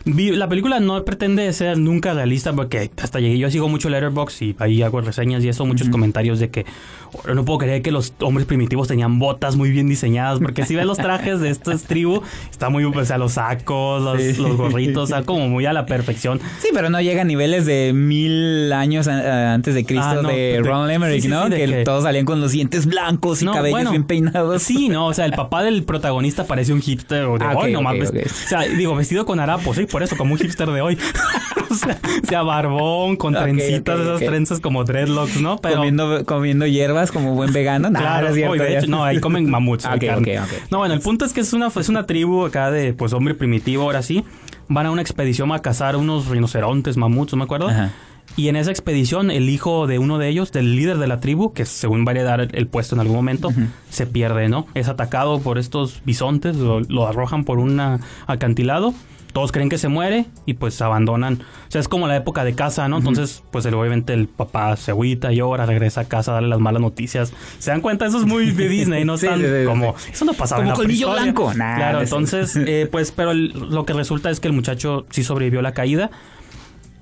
la 0.05 0.49
película 0.49 0.81
no 0.81 1.03
pretende 1.05 1.51
ser 1.53 1.79
nunca 1.79 2.13
realista 2.15 2.53
porque 2.53 2.91
hasta 3.03 3.21
llegué, 3.21 3.39
yo 3.39 3.51
sigo 3.51 3.69
mucho 3.69 3.89
Letterboxd 3.89 4.43
y 4.43 4.57
ahí 4.59 4.83
hago 4.83 5.01
reseñas 5.01 5.43
y 5.45 5.49
eso, 5.49 5.65
muchos 5.65 5.89
comentarios 5.89 6.39
de 6.41 6.51
que 6.51 6.67
"Oh, 7.13 7.33
no 7.35 7.45
puedo 7.45 7.59
creer 7.61 7.81
que 7.83 7.91
los 7.93 8.13
hombres 8.21 8.47
primitivos 8.47 8.89
tenían 8.89 9.19
botas 9.19 9.57
muy 9.57 9.71
bien 9.71 9.89
diseñadas, 9.89 10.41
porque 10.41 10.65
si 10.67 10.75
ves 10.75 10.85
los 10.85 10.99
trajes 10.99 11.41
de 11.41 11.49
estas 11.51 11.85
tribu, 11.85 12.23
está 12.51 12.69
muy, 12.71 12.85
o 12.85 13.05
sea, 13.05 13.19
los 13.19 13.33
sacos, 13.35 14.03
los, 14.03 14.21
Sí. 14.21 14.43
los 14.43 14.57
gorritos, 14.57 15.11
está 15.11 15.23
como 15.25 15.49
muy 15.49 15.65
a 15.67 15.73
la 15.73 15.87
perfección. 15.87 16.41
Sí, 16.61 16.69
pero 16.75 16.91
no 16.91 17.01
llega 17.01 17.23
a 17.23 17.25
niveles 17.25 17.67
de 17.67 17.93
mil 17.95 18.73
años 18.73 19.07
a- 19.09 19.55
antes 19.55 19.75
de 19.75 19.85
Cristo 19.85 20.05
Ah, 20.07 20.15
no, 20.23 20.29
de 20.29 20.35
de- 20.35 20.61
Ron 20.63 20.91
Emmerich, 20.91 21.23
sí, 21.23 21.29
sí, 21.29 21.29
¿no? 21.29 21.49
que, 21.49 21.65
que- 21.67 21.85
todos 21.85 22.03
salían 22.05 22.25
con 22.25 22.41
los 22.41 22.53
dientes 22.53 22.87
blancos 22.87 23.43
y 23.43 23.45
No, 23.45 23.53
cabellos 23.53 23.75
bueno, 23.77 23.91
bien 23.91 24.05
peinados. 24.05 24.63
Sí, 24.63 24.89
no, 24.89 25.07
o 25.07 25.15
sea, 25.15 25.25
el 25.27 25.33
papá 25.33 25.63
del 25.63 25.85
protagonista 25.85 26.47
parece 26.47 26.73
un 26.73 26.81
hipster 26.83 27.27
de 27.27 27.45
Ah, 27.45 27.53
ok, 27.55 27.63
hoy, 27.65 27.73
nomás 27.73 27.95
O 28.23 28.49
sea, 28.49 28.61
digo, 28.63 28.95
vestido 28.95 29.27
con 29.27 29.41
harapos, 29.41 29.77
sí, 29.77 29.87
por 29.87 30.03
eso, 30.03 30.17
como 30.17 30.35
un 30.35 30.39
hipster 30.39 30.69
de 30.71 30.81
hoy. 30.81 30.99
o, 31.71 32.27
sea, 32.27 32.43
barbón, 32.43 33.17
con 33.17 33.35
trencitas, 33.35 34.01
esas 34.01 34.21
trenzas 34.21 34.61
como 34.61 34.85
dreadlocks, 34.85 35.41
¿no? 35.41 35.59
Pero 35.59 35.77
comiendo, 35.77 36.25
comiendo 36.25 36.67
hierbas 36.67 37.11
como 37.11 37.35
buen 37.35 37.53
vegano. 37.53 37.91
Nah, 37.91 38.01
Claro, 38.01 38.23
no 38.23 38.29
es 38.29 38.35
cierto, 38.35 38.53
hoy, 38.53 38.59
de 38.59 38.79
hecho, 38.79 38.87
no, 38.87 39.05
ahí 39.05 39.21
comen 39.21 39.49
mamuts. 39.49 39.87
Ok. 39.95 40.29
No, 40.71 40.79
bueno, 40.79 40.95
el 40.95 41.01
punto 41.01 41.25
es 41.25 41.33
que 41.33 41.41
es 41.41 41.53
una, 41.53 41.69
es 41.69 41.89
una 41.89 42.07
tribu 42.07 42.45
acá 42.45 42.71
de, 42.71 42.93
pues, 42.93 43.13
hombre 43.13 43.35
primitivo, 43.35 43.85
ahora 43.85 44.03
sí. 44.03 44.25
Van 44.69 44.87
a 44.87 44.91
una 44.91 45.03
expedición 45.03 45.53
a 45.53 45.61
cazar 45.61 45.97
unos 45.97 46.29
rinocerontes, 46.29 46.97
mamuts, 46.97 47.33
no 47.33 47.39
me 47.39 47.45
acuerdo. 47.45 47.69
Ajá. 47.69 47.93
Y 48.37 48.49
en 48.49 48.57
esa 48.57 48.71
expedición, 48.71 49.31
el 49.31 49.49
hijo 49.49 49.87
de 49.87 49.99
uno 50.01 50.19
de 50.19 50.29
ellos, 50.29 50.51
del 50.51 50.75
líder 50.75 50.99
de 50.99 51.07
la 51.07 51.21
tribu, 51.21 51.53
que 51.53 51.65
según 51.65 52.05
va 52.05 52.11
a 52.11 52.15
heredar 52.17 52.41
el, 52.41 52.51
el 52.55 52.67
puesto 52.67 52.97
en 52.97 53.01
algún 53.01 53.15
momento, 53.17 53.53
se 53.91 54.07
pierde, 54.07 54.49
¿no? 54.49 54.67
Es 54.75 54.89
atacado 54.89 55.41
por 55.41 55.57
estos 55.59 56.03
bisontes, 56.05 56.57
lo, 56.57 56.81
lo 56.81 57.07
arrojan 57.07 57.45
por 57.45 57.59
un 57.59 57.81
acantilado. 58.27 58.93
Todos 59.33 59.51
creen 59.51 59.69
que 59.69 59.79
se 59.79 59.89
muere 59.89 60.27
y 60.47 60.55
pues 60.55 60.81
abandonan. 60.81 61.35
O 61.35 61.71
sea, 61.71 61.81
es 61.81 61.89
como 61.89 62.07
la 62.07 62.17
época 62.17 62.45
de 62.45 62.55
casa, 62.55 62.89
¿no? 62.89 62.99
Entonces, 62.99 63.43
pues 63.51 63.67
obviamente 63.67 64.13
el 64.15 64.29
papá 64.29 64.77
se 64.77 64.93
agüita, 64.93 65.33
llora, 65.33 65.67
regresa 65.67 66.03
a 66.03 66.05
casa 66.05 66.33
darle 66.33 66.49
las 66.49 66.61
malas 66.61 66.81
noticias. 66.81 67.33
¿Se 67.59 67.73
dan 67.73 67.81
cuenta? 67.81 68.07
Eso 68.07 68.19
es 68.19 68.27
muy 68.27 68.53
de 68.53 68.69
Disney, 68.69 69.05
¿no? 69.05 69.17
Sí, 69.17 69.27
Están 69.27 69.41
sí, 69.41 69.47
sí, 69.47 69.65
como... 69.67 69.95
sí. 69.99 70.11
Eso 70.13 70.25
no 70.25 70.35
pasaba 70.35 70.61
Como 70.61 70.67
en 70.67 70.69
la 70.71 70.77
colmillo 70.77 71.13
blanco. 71.13 71.53
Nah, 71.55 71.77
claro, 71.77 72.01
entonces, 72.03 72.55
eh, 72.67 72.89
pues, 72.91 73.11
pero 73.11 73.33
el- 73.33 73.49
lo 73.71 73.85
que 73.85 73.93
resulta 73.93 74.31
es 74.31 74.39
que 74.39 74.47
el 74.47 74.55
muchacho 74.55 75.05
sí 75.11 75.25
sobrevivió 75.25 75.59
a 75.61 75.63
la 75.65 75.73
caída. 75.73 76.11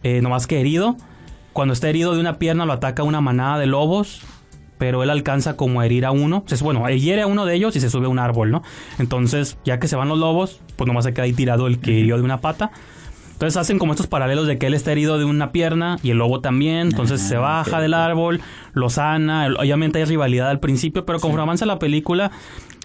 Eh, 0.03 0.21
nomás 0.23 0.47
que 0.47 0.59
herido. 0.61 0.97
Cuando 1.53 1.75
está 1.75 1.89
herido 1.89 2.15
de 2.15 2.21
una 2.21 2.39
pierna 2.39 2.65
lo 2.65 2.73
ataca 2.73 3.03
una 3.03 3.21
manada 3.21 3.59
de 3.59 3.67
lobos, 3.67 4.23
pero 4.79 5.03
él 5.03 5.11
alcanza 5.11 5.57
como 5.57 5.81
a 5.81 5.87
herir 5.87 6.05
a 6.05 6.11
uno. 6.11 6.37
Entonces, 6.39 6.63
bueno, 6.63 6.89
hiere 6.89 7.23
a 7.23 7.27
uno 7.27 7.45
de 7.45 7.55
ellos 7.55 7.77
y 7.77 7.81
se 7.81 7.91
sube 7.91 8.07
a 8.07 8.09
un 8.09 8.19
árbol, 8.19 8.51
¿no? 8.51 8.63
Entonces, 8.99 9.57
ya 9.65 9.79
que 9.79 9.87
se 9.87 9.97
van 9.97 10.09
los 10.09 10.19
lobos, 10.19 10.61
pues 10.77 10.89
nomás 10.89 11.05
se 11.05 11.13
queda 11.13 11.25
ahí 11.25 11.33
tirado 11.33 11.67
el 11.67 11.79
que 11.79 11.93
hirió 11.93 12.17
de 12.17 12.23
una 12.23 12.41
pata. 12.41 12.73
Entonces 13.43 13.61
hacen 13.61 13.81
como 13.81 13.93
estos 13.93 14.07
paralelos 14.07 14.47
de 14.47 14.57
que 14.57 14.67
él 14.67 14.75
está 14.75 14.93
herido 14.93 15.19
de 15.19 15.25
una 15.25 15.51
pierna 15.51 15.99
y 16.05 16.11
el 16.11 16.19
lobo 16.19 16.41
también. 16.41 16.87
Entonces 16.87 17.21
se 17.21 17.37
baja 17.37 17.81
del 17.81 17.93
árbol, 17.93 18.41
lo 18.73 18.89
sana. 18.89 19.49
Obviamente 19.59 19.99
hay 19.99 20.05
rivalidad 20.05 20.49
al 20.49 20.61
principio, 20.61 21.05
pero 21.05 21.19
conforme 21.19 21.43
avanza 21.43 21.67
la 21.67 21.81
película, 21.81 22.31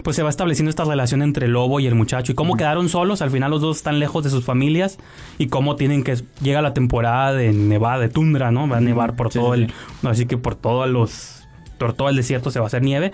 pues 0.03 0.15
se 0.15 0.23
va 0.23 0.31
estableciendo 0.31 0.71
esta 0.71 0.83
relación 0.83 1.21
entre 1.21 1.45
el 1.45 1.51
lobo 1.51 1.79
y 1.79 1.85
el 1.85 1.93
muchacho. 1.93 2.31
Y 2.31 2.35
cómo 2.35 2.57
quedaron 2.57 2.89
solos, 2.89 3.21
al 3.21 3.29
final 3.29 3.51
los 3.51 3.61
dos 3.61 3.77
están 3.77 3.99
lejos 3.99 4.23
de 4.23 4.31
sus 4.31 4.45
familias. 4.45 4.97
Y 5.37 5.45
cómo 5.45 5.75
tienen 5.75 6.03
que... 6.03 6.17
Llega 6.41 6.63
la 6.63 6.73
temporada 6.73 7.33
de 7.33 7.53
nevada, 7.53 7.99
de 7.99 8.09
tundra, 8.09 8.49
¿no? 8.49 8.67
Va 8.67 8.77
a 8.77 8.81
nevar 8.81 9.15
por 9.15 9.31
Sí, 9.31 9.37
todo 9.37 9.53
sí, 9.53 9.61
el... 9.61 10.09
así 10.09 10.25
que 10.25 10.39
por 10.39 10.55
todos 10.55 10.89
los... 10.89 11.47
Por 11.77 11.93
todo 11.93 12.09
el 12.09 12.15
desierto 12.15 12.49
se 12.49 12.57
va 12.57 12.65
a 12.65 12.67
hacer 12.69 12.81
nieve. 12.81 13.11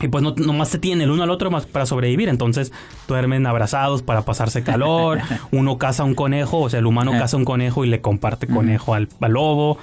Y 0.00 0.08
pues 0.08 0.22
no, 0.22 0.34
nomás 0.36 0.68
se 0.68 0.78
tiene 0.78 1.04
el 1.04 1.10
uno 1.10 1.22
al 1.22 1.30
otro 1.30 1.50
más 1.50 1.66
para 1.66 1.86
sobrevivir. 1.86 2.28
Entonces 2.28 2.72
duermen 3.06 3.46
abrazados 3.46 4.02
para 4.02 4.22
pasarse 4.22 4.62
calor. 4.62 5.20
Uno 5.52 5.78
caza 5.78 6.04
un 6.04 6.14
conejo, 6.14 6.60
o 6.60 6.70
sea, 6.70 6.80
el 6.80 6.86
humano 6.86 7.12
caza 7.12 7.36
un 7.36 7.44
conejo 7.44 7.84
y 7.84 7.88
le 7.88 8.00
comparte 8.00 8.46
conejo 8.46 8.94
al, 8.94 9.08
al 9.20 9.32
lobo. 9.32 9.78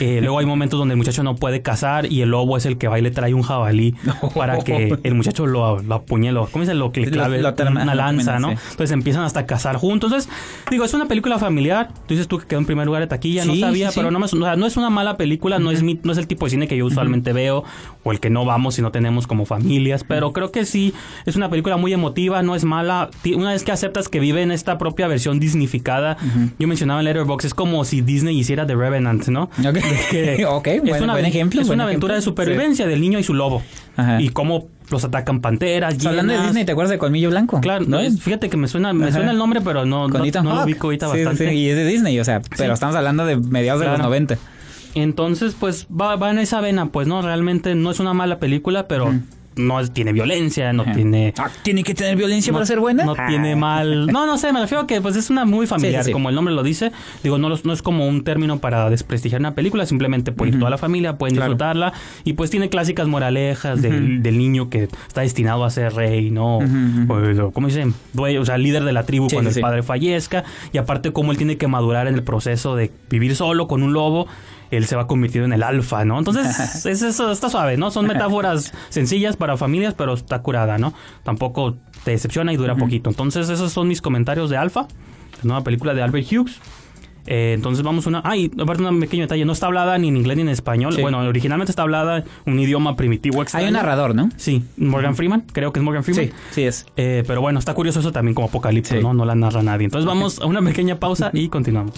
Eh, 0.00 0.20
luego 0.20 0.38
hay 0.38 0.46
momentos 0.46 0.78
donde 0.78 0.92
el 0.94 0.98
muchacho 0.98 1.22
no 1.22 1.36
puede 1.36 1.62
cazar 1.62 2.10
y 2.10 2.22
el 2.22 2.30
lobo 2.30 2.56
es 2.56 2.66
el 2.66 2.76
que 2.78 2.88
va 2.88 2.98
y 2.98 3.02
le 3.02 3.10
trae 3.10 3.34
un 3.34 3.42
jabalí 3.42 3.94
para 4.34 4.58
que 4.64 4.98
el 5.02 5.14
muchacho 5.14 5.46
lo, 5.46 5.80
lo 5.82 5.94
apuñe, 5.94 6.32
lo, 6.32 6.46
¿cómo 6.46 6.62
dice? 6.64 6.74
Lo 6.74 6.92
que 6.92 7.00
le 7.02 7.10
clave 7.10 7.38
lo 7.42 7.48
una 7.82 7.94
lanza, 7.94 8.38
¿no? 8.38 8.50
Entonces 8.50 8.90
empiezan 8.92 9.22
hasta 9.24 9.40
a 9.40 9.46
cazar 9.46 9.76
juntos. 9.76 10.10
Entonces, 10.12 10.30
digo, 10.70 10.84
es 10.84 10.94
una 10.94 11.06
película 11.06 11.38
familiar. 11.38 11.88
Tú 12.06 12.14
dices 12.14 12.28
tú 12.28 12.38
que 12.38 12.46
quedó 12.46 12.58
en 12.60 12.66
primer 12.66 12.86
lugar 12.86 13.02
de 13.02 13.06
taquilla, 13.08 13.44
no 13.44 13.52
sabía, 13.60 13.88
sí, 13.88 13.94
sí. 13.94 14.00
pero 14.00 14.10
no, 14.10 14.18
me- 14.18 14.24
o 14.26 14.28
sea, 14.28 14.56
no 14.56 14.66
es 14.66 14.76
una 14.76 14.90
mala 14.90 15.16
película, 15.16 15.58
no, 15.58 15.70
es 15.70 15.82
mi- 15.82 15.98
no 16.02 16.12
es 16.12 16.18
el 16.18 16.26
tipo 16.26 16.46
de 16.46 16.50
cine 16.50 16.68
que 16.68 16.76
yo 16.76 16.84
usualmente 16.86 17.32
veo 17.32 17.64
o 18.04 18.12
el 18.12 18.20
que 18.20 18.30
no 18.30 18.44
vamos 18.44 18.74
si 18.76 18.82
no 18.82 18.90
tenemos 18.92 19.26
como 19.26 19.46
familias, 19.46 20.04
pero 20.04 20.32
creo 20.32 20.52
que 20.52 20.64
sí 20.64 20.92
es 21.26 21.36
una 21.36 21.48
película 21.50 21.76
muy 21.76 21.92
emotiva, 21.92 22.42
no 22.42 22.54
es 22.54 22.64
mala. 22.64 23.10
Una 23.34 23.52
vez 23.52 23.64
que 23.64 23.72
aceptas 23.72 24.08
que 24.08 24.20
vive 24.20 24.42
en 24.42 24.50
esta 24.50 24.78
propia 24.78 25.06
versión 25.08 25.38
disnificada, 25.40 26.16
yo 26.58 26.68
mencionaba 26.68 27.00
en 27.00 27.04
Letterboxd, 27.06 27.46
es 27.46 27.54
como 27.54 27.84
si 27.84 28.00
Disney 28.00 28.38
hiciera 28.38 28.66
The 28.66 28.74
Revenant, 28.76 29.26
¿no? 29.28 29.50
Ok, 30.48 30.66
es 30.66 30.82
una, 31.02 31.12
buen 31.12 31.24
ejemplo, 31.26 31.60
Es 31.60 31.66
buen 31.66 31.76
una 31.78 31.84
aventura 31.84 32.14
ejemplo. 32.14 32.16
de 32.16 32.22
supervivencia 32.22 32.86
del 32.86 33.00
niño 33.00 33.18
y 33.18 33.22
su 33.22 33.34
lobo. 33.34 33.62
Ajá. 33.96 34.20
Y 34.20 34.28
cómo 34.30 34.68
los 34.90 35.04
atacan 35.04 35.40
panteras, 35.40 36.04
hablando 36.06 36.32
de. 36.32 36.42
Disney, 36.42 36.64
¿te 36.64 36.72
acuerdas 36.72 36.90
de 36.90 36.98
Colmillo 36.98 37.30
Blanco? 37.30 37.60
Claro, 37.60 37.84
no, 37.88 37.98
es- 37.98 38.20
fíjate 38.20 38.48
que 38.48 38.56
me 38.56 38.68
suena, 38.68 38.92
me 38.92 39.06
Ajá. 39.06 39.14
suena 39.16 39.30
el 39.32 39.38
nombre, 39.38 39.60
pero 39.60 39.84
no, 39.84 40.08
no, 40.08 40.18
no 40.18 40.54
lo 40.54 40.64
ubico 40.64 40.86
ahorita 40.86 41.06
Sí, 41.10 41.12
bastante. 41.24 41.48
sí, 41.50 41.56
y 41.56 41.68
es 41.70 41.76
de 41.76 41.84
Disney, 41.86 42.18
o 42.20 42.24
sea, 42.24 42.40
pero 42.56 42.74
estamos 42.74 42.94
hablando 42.94 43.26
de 43.26 43.36
mediados 43.36 43.80
de 43.80 43.86
los 43.86 43.94
Claro. 43.96 44.08
90. 44.10 44.38
Entonces, 44.94 45.54
pues 45.58 45.86
va, 45.88 46.16
va 46.16 46.30
en 46.30 46.38
esa 46.38 46.60
vena, 46.60 46.86
pues 46.86 47.06
no, 47.06 47.20
realmente 47.20 47.74
no 47.74 47.90
es 47.90 48.00
una 48.00 48.14
mala 48.14 48.38
película, 48.38 48.86
pero 48.88 49.12
no 49.56 49.80
es- 49.80 49.90
tiene 49.90 50.12
violencia, 50.12 50.72
no 50.72 50.82
Ajá. 50.82 50.92
tiene... 50.92 51.34
Ah, 51.38 51.48
¿Tiene 51.62 51.82
que 51.82 51.94
tener 51.94 52.16
violencia 52.16 52.52
no- 52.52 52.56
para 52.58 52.66
ser 52.66 52.78
buena? 52.78 53.04
No 53.04 53.14
Ah. 53.18 53.26
tiene 53.28 53.56
mal. 53.56 54.06
No, 54.06 54.26
no 54.26 54.36
sé, 54.38 54.52
me 54.52 54.60
refiero 54.60 54.82
a 54.82 54.86
que 54.86 55.00
pues 55.00 55.16
es 55.16 55.30
una 55.30 55.44
muy 55.44 55.66
familiar, 55.66 56.02
Sí, 56.02 56.06
sí, 56.06 56.10
sí. 56.10 56.12
como 56.12 56.28
el 56.28 56.34
nombre 56.34 56.54
lo 56.54 56.62
dice. 56.62 56.92
Digo, 57.22 57.38
no, 57.38 57.48
los- 57.48 57.64
no 57.64 57.72
es 57.72 57.82
como 57.82 58.06
un 58.06 58.22
término 58.22 58.58
para 58.58 58.88
desprestigiar 58.90 59.40
una 59.40 59.54
película, 59.54 59.86
simplemente 59.86 60.30
puede 60.32 60.52
ir 60.52 60.58
toda 60.58 60.70
la 60.70 60.78
familia, 60.78 61.16
pueden 61.18 61.36
Claro. 61.36 61.52
disfrutarla. 61.52 61.92
Y 62.24 62.34
pues 62.34 62.50
tiene 62.50 62.68
clásicas 62.68 63.06
moralejas 63.08 63.80
del, 63.82 64.22
del 64.22 64.38
niño 64.38 64.68
que 64.70 64.88
está 65.08 65.22
destinado 65.22 65.64
a 65.64 65.70
ser 65.70 65.94
rey, 65.94 66.30
¿no? 66.30 66.58
O, 66.58 67.50
¿Cómo 67.52 67.66
dicen? 67.68 67.94
Dueño, 68.12 68.42
o 68.42 68.44
sea, 68.44 68.58
líder 68.58 68.84
de 68.84 68.92
la 68.92 69.04
tribu 69.04 69.28
Sí, 69.30 69.36
cuando 69.36 69.50
sí, 69.50 69.54
el 69.54 69.54
sí. 69.56 69.62
padre 69.62 69.82
fallezca. 69.82 70.44
Y 70.72 70.78
aparte, 70.78 71.12
cómo 71.12 71.32
él 71.32 71.38
tiene 71.38 71.56
que 71.56 71.66
madurar 71.66 72.08
en 72.08 72.14
el 72.14 72.22
proceso 72.22 72.76
de 72.76 72.90
vivir 73.08 73.34
solo 73.36 73.68
con 73.68 73.82
un 73.82 73.92
lobo. 73.92 74.26
Él 74.70 74.86
se 74.86 74.96
va 74.96 75.06
convirtiendo 75.06 75.46
en 75.46 75.52
el 75.52 75.62
alfa, 75.62 76.04
¿no? 76.04 76.18
Entonces, 76.18 76.84
es 76.86 77.02
eso, 77.02 77.30
está 77.30 77.48
suave, 77.48 77.76
¿no? 77.76 77.90
Son 77.90 78.06
metáforas 78.06 78.72
sencillas 78.88 79.36
para 79.36 79.56
familias, 79.56 79.94
pero 79.94 80.14
está 80.14 80.42
curada, 80.42 80.78
¿no? 80.78 80.92
Tampoco 81.22 81.76
te 82.04 82.12
decepciona 82.12 82.52
y 82.52 82.56
dura 82.56 82.74
poquito. 82.76 83.10
Entonces, 83.10 83.48
esos 83.48 83.72
son 83.72 83.88
mis 83.88 84.00
comentarios 84.02 84.50
de 84.50 84.56
Alfa, 84.56 84.82
la 84.82 85.44
nueva 85.44 85.62
película 85.64 85.94
de 85.94 86.02
Albert 86.02 86.26
Hughes. 86.32 86.60
Eh, 87.28 87.54
entonces 87.54 87.82
vamos 87.84 88.06
a 88.06 88.08
una... 88.10 88.22
Ah, 88.24 88.36
y 88.36 88.52
aparte 88.60 88.84
un 88.84 89.00
pequeño 89.00 89.22
detalle, 89.24 89.44
no 89.44 89.52
está 89.52 89.66
hablada 89.66 89.98
ni 89.98 90.06
en 90.06 90.16
inglés 90.16 90.36
ni 90.36 90.42
en 90.42 90.48
español. 90.48 90.94
Sí. 90.94 91.02
Bueno, 91.02 91.18
originalmente 91.18 91.72
está 91.72 91.82
hablada 91.82 92.22
un 92.44 92.58
idioma 92.60 92.94
primitivo 92.94 93.42
extraño. 93.42 93.64
Hay 93.64 93.68
un 93.70 93.74
narrador, 93.74 94.14
¿no? 94.14 94.28
Sí, 94.36 94.62
Morgan 94.76 95.16
Freeman, 95.16 95.42
creo 95.52 95.72
que 95.72 95.80
es 95.80 95.84
Morgan 95.84 96.04
Freeman. 96.04 96.26
Sí, 96.26 96.32
sí 96.52 96.62
es. 96.62 96.86
Eh, 96.96 97.24
pero 97.26 97.40
bueno, 97.40 97.58
está 97.58 97.74
curioso 97.74 97.98
eso 97.98 98.12
también 98.12 98.36
como 98.36 98.46
apocalipsis, 98.46 98.98
Sí. 98.98 99.02
¿no? 99.02 99.12
No 99.12 99.24
la 99.24 99.34
narra 99.34 99.60
nadie. 99.62 99.86
Entonces 99.86 100.06
vamos 100.06 100.38
a 100.40 100.46
una 100.46 100.62
pequeña 100.62 101.00
pausa 101.00 101.30
y 101.32 101.48
continuamos. 101.48 101.94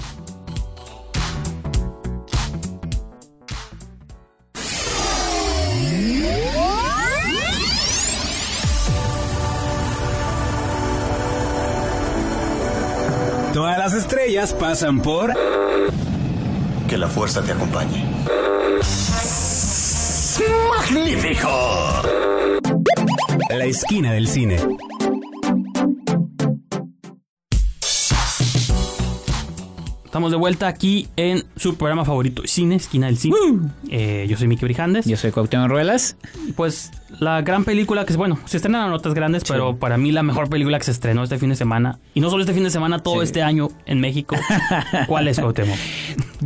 Todas 13.59 13.77
las 13.77 13.93
estrellas 13.93 14.55
pasan 14.55 15.03
por... 15.03 15.35
Que 16.89 16.97
la 16.97 17.09
fuerza 17.09 17.43
te 17.43 17.51
acompañe. 17.51 18.05
La 23.51 23.65
esquina 23.65 24.13
del 24.13 24.29
cine. 24.29 24.59
Estamos 30.05 30.31
de 30.31 30.37
vuelta 30.37 30.69
aquí 30.69 31.09
en 31.17 31.45
su 31.57 31.75
programa 31.75 32.05
favorito, 32.05 32.43
Cine, 32.47 32.77
Esquina 32.77 33.07
del 33.07 33.19
Cine. 33.19 33.37
Eh, 33.91 34.27
yo 34.29 34.37
soy 34.37 34.47
Miki 34.47 34.65
Brijandes. 34.65 35.05
Yo 35.05 35.17
soy 35.17 35.33
Cuauhtémoc 35.33 35.69
Ruelas. 35.69 36.17
Pues 36.55 36.93
la 37.21 37.41
gran 37.43 37.65
película 37.65 38.05
que, 38.05 38.15
bueno, 38.15 38.39
se 38.45 38.59
estrenan 38.59 38.91
notas 38.91 39.15
grandes, 39.15 39.45
pero 39.45 39.77
para 39.77 39.97
mí 39.97 40.13
la 40.13 40.23
mejor 40.23 40.49
película 40.49 40.79
que 40.79 40.85
se 40.85 40.91
estrenó 40.91 41.23
este 41.25 41.39
fin 41.39 41.49
de 41.51 41.57
semana, 41.57 41.99
y 42.15 42.21
no 42.21 42.31
solo 42.31 42.43
este 42.43 42.55
fin 42.55 42.65
de 42.65 42.71
semana, 42.71 42.99
todo 42.99 43.17
Sí. 43.21 43.25
este 43.25 43.43
año 43.43 43.69
en 43.87 44.01
México. 44.01 44.37
¿Cuál 45.07 45.29
es, 45.29 45.41
Cuauhtémoc? 45.41 45.77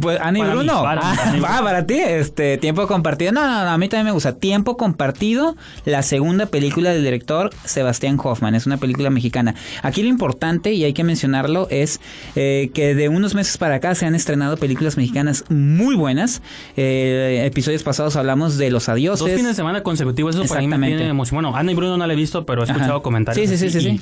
Pues, 0.00 0.18
Ana 0.20 0.38
y 0.38 0.40
Para 0.42 0.54
mí, 0.54 0.58
Bruno. 0.58 0.72
mí, 0.82 0.88
ah, 0.88 1.16
para 1.36 1.58
ah, 1.58 1.62
para 1.62 1.86
ti, 1.86 1.94
este, 1.98 2.56
tiempo 2.58 2.86
compartido. 2.86 3.32
No, 3.32 3.42
no, 3.46 3.64
no, 3.64 3.70
a 3.70 3.78
mí 3.78 3.88
también 3.88 4.06
me 4.06 4.12
gusta. 4.12 4.36
Tiempo 4.36 4.76
compartido, 4.76 5.56
la 5.84 6.02
segunda 6.02 6.46
película 6.46 6.90
del 6.90 7.04
director 7.04 7.50
Sebastián 7.64 8.18
Hoffman. 8.22 8.54
Es 8.54 8.66
una 8.66 8.78
película 8.78 9.10
mexicana. 9.10 9.54
Aquí 9.82 10.02
lo 10.02 10.08
importante, 10.08 10.72
y 10.72 10.84
hay 10.84 10.94
que 10.94 11.04
mencionarlo, 11.04 11.66
es 11.70 12.00
eh, 12.36 12.70
que 12.72 12.94
de 12.94 13.08
unos 13.10 13.34
meses 13.34 13.58
para 13.58 13.74
acá 13.76 13.94
se 13.94 14.06
han 14.06 14.14
estrenado 14.14 14.56
películas 14.56 14.96
mexicanas 14.96 15.44
muy 15.50 15.94
buenas. 15.94 16.40
Eh, 16.76 17.42
episodios 17.46 17.82
pasados 17.82 18.16
hablamos 18.16 18.56
de 18.56 18.70
Los 18.70 18.88
Adioses. 18.88 19.20
Dos 19.20 19.28
fines 19.30 19.48
de 19.48 19.54
semana 19.54 19.82
consecutivos, 19.82 20.34
eso 20.36 20.51
para 20.52 20.60
mí 20.60 20.66
me 20.68 20.76
Exactamente. 20.76 20.96
tiene 20.98 21.10
emoción. 21.10 21.36
Bueno, 21.42 21.56
Ana 21.56 21.72
y 21.72 21.74
Bruno 21.74 21.96
no 21.96 22.06
la 22.06 22.12
he 22.12 22.16
visto, 22.16 22.44
pero 22.46 22.62
he 22.62 22.64
escuchado 22.64 22.94
Ajá. 22.94 23.02
comentarios. 23.02 23.48
Sí, 23.48 23.56
sí, 23.56 23.70
sí, 23.70 23.80
sí, 23.80 23.98
sí. 23.98 24.00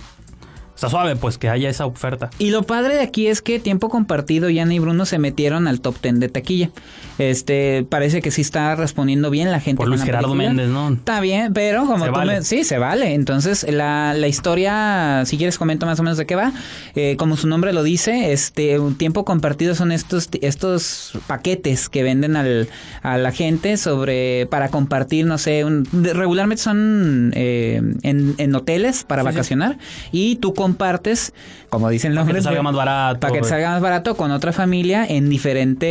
Está 0.81 0.89
suave, 0.89 1.15
pues, 1.15 1.37
que 1.37 1.51
haya 1.51 1.69
esa 1.69 1.85
oferta. 1.85 2.31
Y 2.39 2.53
lo 2.53 2.63
padre 2.63 2.95
de 2.95 3.03
aquí 3.03 3.27
es 3.27 3.43
que 3.43 3.59
Tiempo 3.59 3.91
Compartido 3.91 4.49
y 4.49 4.59
Ana 4.61 4.73
y 4.73 4.79
Bruno 4.79 5.05
se 5.05 5.19
metieron 5.19 5.69
al 5.69 5.83
top 5.83 5.97
10 6.01 6.21
de 6.21 6.29
taquilla. 6.31 6.71
Este, 7.19 7.85
parece 7.87 8.23
que 8.23 8.31
sí 8.31 8.41
está 8.41 8.75
respondiendo 8.77 9.29
bien 9.29 9.51
la 9.53 9.61
gente. 9.61 9.77
Por 9.77 9.89
Luis 9.89 10.03
Gerardo. 10.03 10.35
Méndez, 10.35 10.69
¿no? 10.71 10.89
Está 10.95 11.21
bien, 11.21 11.53
pero 11.53 11.85
como 11.85 12.05
Se 12.07 12.11
tú 12.11 12.17
vale. 12.17 12.33
me- 12.37 12.43
Sí, 12.43 12.65
se 12.65 12.79
vale. 12.79 13.13
Entonces, 13.13 13.67
la, 13.71 14.15
la 14.15 14.27
historia, 14.27 15.23
si 15.27 15.37
quieres 15.37 15.59
comento 15.59 15.85
más 15.85 16.01
o 16.01 16.03
menos 16.03 16.17
de 16.17 16.25
qué 16.25 16.35
va. 16.35 16.51
Eh, 16.95 17.17
como 17.19 17.37
su 17.37 17.47
nombre 17.47 17.75
lo 17.75 17.83
dice, 17.83 18.33
este, 18.33 18.79
un 18.79 18.95
tiempo 18.97 19.27
compartido 19.27 19.75
son 19.75 19.93
estos, 19.93 20.31
estos 20.41 21.13
paquetes 21.27 21.91
que 21.91 22.03
venden 22.03 22.37
al, 22.37 22.69
a 23.03 23.19
la 23.19 23.33
gente 23.33 23.77
sobre, 23.77 24.47
para 24.47 24.71
compartir, 24.71 25.27
no 25.27 25.37
sé, 25.37 25.67
un- 25.67 25.87
regularmente 25.93 26.63
son 26.63 27.33
eh, 27.37 27.83
en, 28.03 28.35
en 28.39 28.55
hoteles 28.55 29.05
para 29.05 29.21
Sí, 29.21 29.29
sí. 29.29 29.35
vacacionar 29.35 29.79
y 30.11 30.37
tú 30.37 30.55
compartes, 30.71 31.33
como 31.69 31.89
dicen 31.89 32.15
los 32.15 32.25
Para 32.25 32.35
que 32.35 32.39
te 32.41 32.45
salga 32.45 32.63
más 32.63 32.75
barato. 32.75 33.21
para 33.21 33.33
que 33.33 33.41
te 33.41 33.49
salga 33.49 33.71
más 33.71 33.81
barato 33.83 34.15
con 34.17 34.31
otra 34.31 34.53
familia 34.53 35.05
en 35.07 35.29
diferente, 35.29 35.87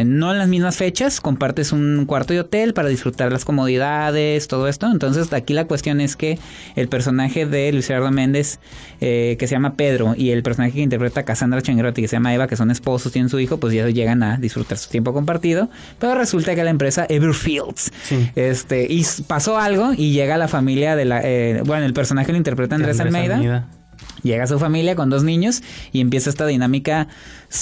eh, 0.00 0.04
no 0.06 0.32
en 0.32 0.38
las 0.38 0.48
mismas 0.48 0.76
fechas, 0.76 1.20
compartes 1.20 1.72
un 1.72 2.04
cuarto 2.06 2.32
de 2.34 2.40
hotel 2.40 2.74
para 2.74 2.88
disfrutar 2.88 3.32
las 3.32 3.44
comodidades, 3.44 4.48
todo 4.48 4.68
esto. 4.68 4.90
Entonces 4.90 5.32
aquí 5.32 5.52
la 5.54 5.66
cuestión 5.66 6.00
es 6.00 6.16
que 6.16 6.38
el 6.74 6.88
personaje 6.88 7.46
de 7.46 7.72
Luis 7.72 7.86
Gerardo 7.86 8.10
Méndez, 8.10 8.58
eh, 9.00 9.36
que 9.38 9.46
se 9.46 9.54
llama 9.54 9.74
Pedro, 9.74 10.14
y 10.16 10.30
el 10.30 10.42
personaje 10.42 10.72
que 10.74 10.80
interpreta 10.80 11.20
a 11.20 11.24
Cassandra 11.24 11.60
Changuerotti, 11.62 12.02
que 12.02 12.08
se 12.08 12.16
llama 12.16 12.34
Eva, 12.34 12.46
que 12.46 12.56
son 12.56 12.70
esposos, 12.70 13.12
tienen 13.12 13.28
su 13.28 13.38
hijo, 13.40 13.58
pues 13.58 13.72
ya 13.72 13.88
llegan 13.88 14.22
a 14.22 14.36
disfrutar 14.38 14.78
su 14.78 14.90
tiempo 14.90 15.12
compartido. 15.12 15.68
Pero 15.98 16.14
resulta 16.14 16.54
que 16.54 16.64
la 16.64 16.70
empresa 16.70 17.06
Everfields, 17.08 17.92
Sí. 18.02 18.30
este, 18.36 18.86
y 18.92 19.04
pasó 19.26 19.58
algo 19.58 19.92
y 19.96 20.12
llega 20.12 20.36
la 20.36 20.48
familia 20.48 20.96
de 20.96 21.04
la, 21.04 21.20
eh, 21.22 21.62
bueno, 21.64 21.84
el 21.86 21.92
personaje 21.94 22.32
lo 22.32 22.38
interpreta 22.38 22.74
Andrés, 22.74 23.00
Almeida. 23.00 23.38
Llega 24.22 24.46
su 24.46 24.58
familia 24.58 24.96
con 24.96 25.08
dos 25.10 25.22
niños 25.24 25.62
y 25.92 26.00
empieza 26.00 26.30
esta 26.30 26.46
dinámica 26.46 27.06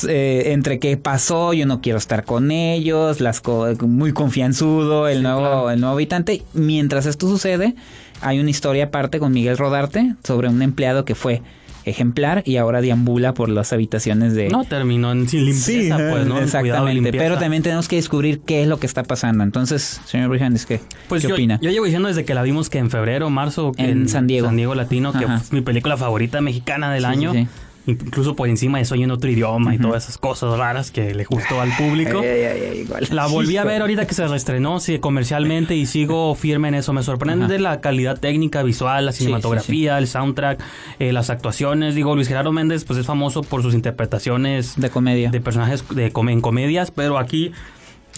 eh, 0.08 0.44
entre 0.52 0.78
qué 0.78 0.96
pasó, 0.96 1.52
yo 1.52 1.66
no 1.66 1.80
quiero 1.80 1.98
estar 1.98 2.24
con 2.24 2.50
ellos, 2.50 3.20
las 3.20 3.40
co- 3.40 3.74
muy 3.82 4.12
confianzudo, 4.12 5.08
el 5.08 5.18
Sí, 5.18 5.22
nuevo 5.24 5.40
claro. 5.40 5.70
el 5.70 5.80
nuevo 5.80 5.94
habitante. 5.94 6.42
Mientras 6.54 7.06
esto 7.06 7.28
sucede, 7.28 7.74
hay 8.22 8.38
una 8.40 8.50
historia 8.50 8.84
aparte 8.84 9.18
con 9.18 9.32
Miguel 9.32 9.58
Rodarte 9.58 10.14
sobre 10.24 10.48
un 10.48 10.62
empleado 10.62 11.04
que 11.04 11.14
fue 11.14 11.42
ejemplar 11.84 12.42
y 12.46 12.56
ahora 12.56 12.80
deambula 12.80 13.34
por 13.34 13.48
las 13.48 13.72
habitaciones 13.72 14.34
de 14.34 14.48
No 14.48 14.64
terminó 14.64 15.12
en 15.12 15.28
sin 15.28 15.44
limpieza, 15.44 15.96
pues, 15.96 16.26
¿no? 16.26 16.38
Exactamente. 16.40 16.94
limpieza. 16.94 17.18
Pero 17.18 17.38
también 17.38 17.62
tenemos 17.62 17.88
que 17.88 17.96
descubrir 17.96 18.40
qué 18.40 18.62
es 18.62 18.68
lo 18.68 18.78
que 18.78 18.86
está 18.86 19.02
pasando. 19.02 19.44
Entonces, 19.44 20.00
señor 20.06 20.28
Brijandes, 20.30 20.66
¿qué, 20.66 20.80
Pues 21.08 21.22
¿qué 21.22 21.28
yo, 21.28 21.34
opina? 21.34 21.58
yo 21.60 21.70
llevo 21.70 21.84
diciendo 21.84 22.08
desde 22.08 22.24
que 22.24 22.34
la 22.34 22.42
vimos 22.42 22.70
que 22.70 22.78
en 22.78 22.90
febrero, 22.90 23.28
marzo, 23.30 23.72
que 23.72 23.90
En 23.90 24.08
San 24.08 24.26
Diego. 24.26 24.46
San 24.46 24.56
Diego 24.56 24.74
Latino, 24.74 25.12
que 25.12 25.24
Ajá. 25.24 25.36
es 25.36 25.52
mi 25.52 25.60
película 25.60 25.96
favorita 25.96 26.40
mexicana 26.40 26.92
del 26.92 27.02
Sí, 27.02 27.06
año. 27.08 27.32
sí, 27.32 27.38
sí. 27.44 27.48
Incluso 27.86 28.34
por 28.34 28.48
encima 28.48 28.78
de 28.78 28.86
Soy 28.86 29.02
en 29.02 29.10
otro 29.10 29.30
idioma 29.30 29.74
y 29.74 29.78
todas 29.78 30.04
esas 30.04 30.16
cosas 30.16 30.56
raras 30.58 30.90
que 30.90 31.14
le 31.14 31.24
gustó 31.24 31.60
al 31.60 31.70
público. 31.76 32.20
Ay, 32.20 32.28
ay, 32.28 32.62
ay, 32.72 32.78
igual. 32.78 33.06
La 33.10 33.26
volví 33.26 33.58
a 33.58 33.64
ver 33.64 33.82
ahorita 33.82 34.06
que 34.06 34.14
se 34.14 34.26
reestrenó 34.26 34.80
sí, 34.80 34.98
comercialmente 34.98 35.76
y 35.76 35.84
sigo 35.84 36.34
firme 36.34 36.68
en 36.68 36.76
eso. 36.76 36.94
Me 36.94 37.02
sorprende 37.02 37.44
Ajá. 37.44 37.58
la 37.58 37.80
calidad 37.82 38.18
técnica, 38.18 38.62
visual, 38.62 39.04
la 39.04 39.12
Sí, 39.12 39.24
cinematografía, 39.24 39.98
el 39.98 40.06
soundtrack, 40.06 40.62
eh, 40.98 41.12
las 41.12 41.28
actuaciones. 41.28 41.94
Digo, 41.94 42.14
Luis 42.14 42.28
Gerardo 42.28 42.52
Méndez 42.52 42.84
pues 42.86 42.98
es 42.98 43.04
famoso 43.04 43.42
por 43.42 43.60
sus 43.60 43.74
interpretaciones 43.74 44.76
De 44.76 44.88
comedia. 44.88 45.30
de 45.30 45.40
personajes 45.42 45.84
de 45.94 46.10
com- 46.10 46.30
en 46.30 46.40
comedias, 46.40 46.90
pero 46.90 47.18
aquí 47.18 47.52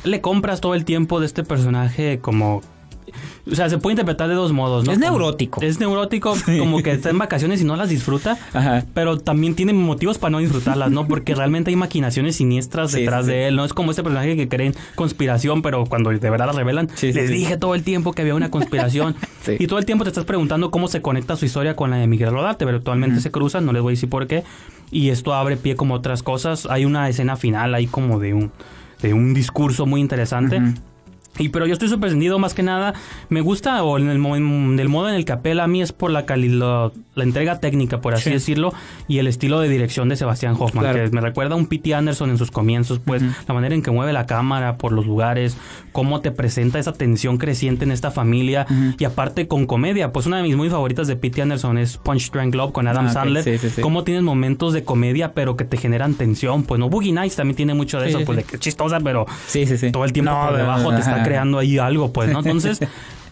le 0.05 0.20
compras 0.20 0.61
todo 0.61 0.74
el 0.76 0.85
tiempo 0.85 1.18
de 1.18 1.26
este 1.26 1.42
personaje 1.42 2.20
como... 2.20 2.61
O 3.51 3.55
sea, 3.55 3.69
se 3.71 3.79
puede 3.79 3.92
interpretar 3.95 4.29
de 4.29 4.35
dos 4.35 4.53
modos, 4.53 4.85
¿no? 4.85 4.92
Es 4.92 4.99
Como- 4.99 5.11
neurótico. 5.11 5.62
Es 5.62 5.79
neurótico, 5.81 6.35
como 6.59 6.83
que 6.83 6.92
está 6.92 7.11
en 7.11 7.19
vacaciones 7.19 7.61
y 7.61 7.64
no 7.64 7.77
las 7.77 7.88
disfruta. 7.88 8.37
Ajá. 8.53 8.85
Pero 8.95 9.19
también 9.19 9.55
tiene 9.55 9.73
motivos 9.73 10.19
para 10.19 10.31
no 10.31 10.38
disfrutarlas, 10.38 10.90
¿no? 10.90 11.07
Porque 11.07 11.35
realmente 11.35 11.71
hay 11.71 11.77
maquinaciones 11.77 12.37
siniestras 12.37 12.90
Sí, 12.90 13.01
detrás 13.01 13.27
sí, 13.27 13.33
de 13.33 13.49
él. 13.49 13.57
No 13.57 13.64
es 13.64 13.73
como 13.73 13.90
este 13.90 14.03
personaje 14.03 14.37
que 14.37 14.49
cree 14.49 14.69
en 14.69 14.75
conspiración, 14.95 15.62
pero 15.62 15.85
cuando 15.87 16.11
de 16.11 16.31
verdad 16.31 16.47
la 16.47 16.53
revelan, 16.53 16.88
les 17.01 17.31
dije 17.31 17.57
todo 17.57 17.75
el 17.75 17.83
tiempo 17.83 18.12
que 18.12 18.23
había 18.23 18.35
una 18.35 18.51
conspiración. 18.51 19.14
Sí. 19.47 19.55
Y 19.61 19.69
todo 19.69 19.79
el 19.79 19.85
tiempo 19.87 20.03
te 20.03 20.11
estás 20.11 20.25
preguntando 20.25 20.73
cómo 20.73 20.88
se 20.88 21.01
conecta 21.01 21.37
su 21.37 21.45
historia 21.45 21.77
con 21.77 21.90
la 21.90 21.99
de 21.99 22.09
Miguel 22.09 22.33
Rodarte, 22.33 22.64
pero 22.64 22.79
actualmente 22.79 23.21
se 23.21 23.31
cruzan, 23.31 23.64
no 23.64 23.73
les 23.73 23.81
voy 23.81 23.92
a 23.92 23.95
decir 23.95 24.09
por 24.11 24.27
qué. 24.27 24.42
Y 24.90 25.11
esto 25.11 25.35
abre 25.35 25.57
pie 25.57 25.77
como 25.77 25.95
otras 25.95 26.25
cosas. 26.25 26.66
Hay 26.69 26.85
una 26.85 27.09
escena 27.09 27.37
final 27.37 27.73
ahí 27.73 27.87
como 27.87 28.19
de 28.19 28.35
un, 28.35 28.51
de 29.03 29.14
un 29.14 29.35
discurso 29.35 29.87
muy 29.87 30.01
interesante. 30.01 30.57
Ujú. 30.57 30.75
Y 31.38 31.49
pero 31.51 31.66
yo 31.66 31.72
estoy 31.72 31.88
sorprendido 31.88 32.38
más 32.38 32.55
que 32.55 32.62
nada. 32.62 32.94
Me 33.29 33.40
gusta, 33.40 33.83
o 33.83 33.99
en 33.99 34.09
el, 34.09 34.18
modo 34.18 35.09
en 35.09 35.14
el 35.14 35.25
que 35.25 35.33
apela 35.33 35.64
a 35.64 35.66
mí 35.68 35.83
es 35.83 35.92
por 35.92 36.11
la, 36.11 36.25
cali- 36.27 36.49
la, 37.16 37.24
entrega 37.24 37.59
técnica, 37.59 38.00
por 38.00 38.14
así 38.14 38.24
Sí. 38.24 38.31
decirlo, 38.31 38.72
y 39.09 39.18
el 39.18 39.26
estilo 39.26 39.59
de 39.59 39.68
dirección 39.68 40.09
de 40.09 40.16
Sebastián 40.16 40.55
Hoffman, 40.59 40.85
Claro. 40.85 41.05
que 41.05 41.11
me 41.14 41.20
recuerda 41.20 41.55
a 41.55 41.57
un 41.59 41.66
P.T. 41.66 41.94
Anderson 41.94 42.31
en 42.31 42.38
sus 42.38 42.50
comienzos, 42.50 43.00
pues 43.05 43.22
la 43.48 43.55
manera 43.55 43.74
en 43.74 43.83
que 43.83 43.90
mueve 43.90 44.12
la 44.12 44.26
cámara 44.26 44.76
por 44.76 44.92
los 44.92 45.07
lugares, 45.07 45.57
cómo 45.92 46.20
te 46.20 46.31
presenta 46.31 46.79
esa 46.79 46.92
tensión 46.92 47.38
creciente 47.38 47.85
en 47.85 47.90
esta 47.90 48.11
familia, 48.11 48.66
y 48.98 49.05
aparte 49.05 49.48
con 49.48 49.66
comedia. 49.66 50.12
Pues 50.12 50.26
una 50.26 50.37
de 50.37 50.42
mis 50.44 50.57
muy 50.57 50.70
favoritas 50.70 51.07
de 51.09 51.16
P.T. 51.16 51.42
Anderson 51.42 51.79
es 51.79 51.96
Punch 51.96 52.31
Drunk 52.31 52.55
Love 52.55 52.72
con 52.72 52.87
Adam 52.87 53.07
Ah. 53.07 53.11
Sandler. 53.12 53.42
Sí, 53.44 53.59
sí, 53.59 53.70
sí. 53.70 53.81
Cómo 53.83 54.05
tienes 54.05 54.22
momentos 54.22 54.72
de 54.72 54.85
comedia, 54.85 55.33
pero 55.33 55.57
que 55.57 55.64
te 55.64 55.76
generan 55.76 56.14
tensión. 56.14 56.62
Pues 56.64 56.79
no, 56.79 56.88
Boogie 56.90 57.12
Nights 57.12 57.37
también 57.37 57.57
tiene 57.57 57.74
mucho 57.74 57.98
de 57.98 58.09
eso, 58.11 58.20
pues 58.24 58.37
de 58.37 58.44
que 58.44 58.57
es 58.57 58.61
chistosa, 58.61 59.00
pero 59.00 59.26
Sí, 59.46 59.66
sí, 59.66 59.79
sí. 59.79 59.90
todo 59.90 60.05
el 60.05 60.12
tiempo 60.12 60.31
No, 60.33 60.48
por 60.48 60.57
debajo 60.57 60.83
no, 60.90 60.90
te 60.94 61.00
está 61.00 61.14
ajá. 61.16 61.24
creando 61.24 61.59
ahí 61.59 61.79
algo, 61.79 62.12
pues, 62.12 62.31
¿no? 62.31 62.40
Entonces, 62.44 62.81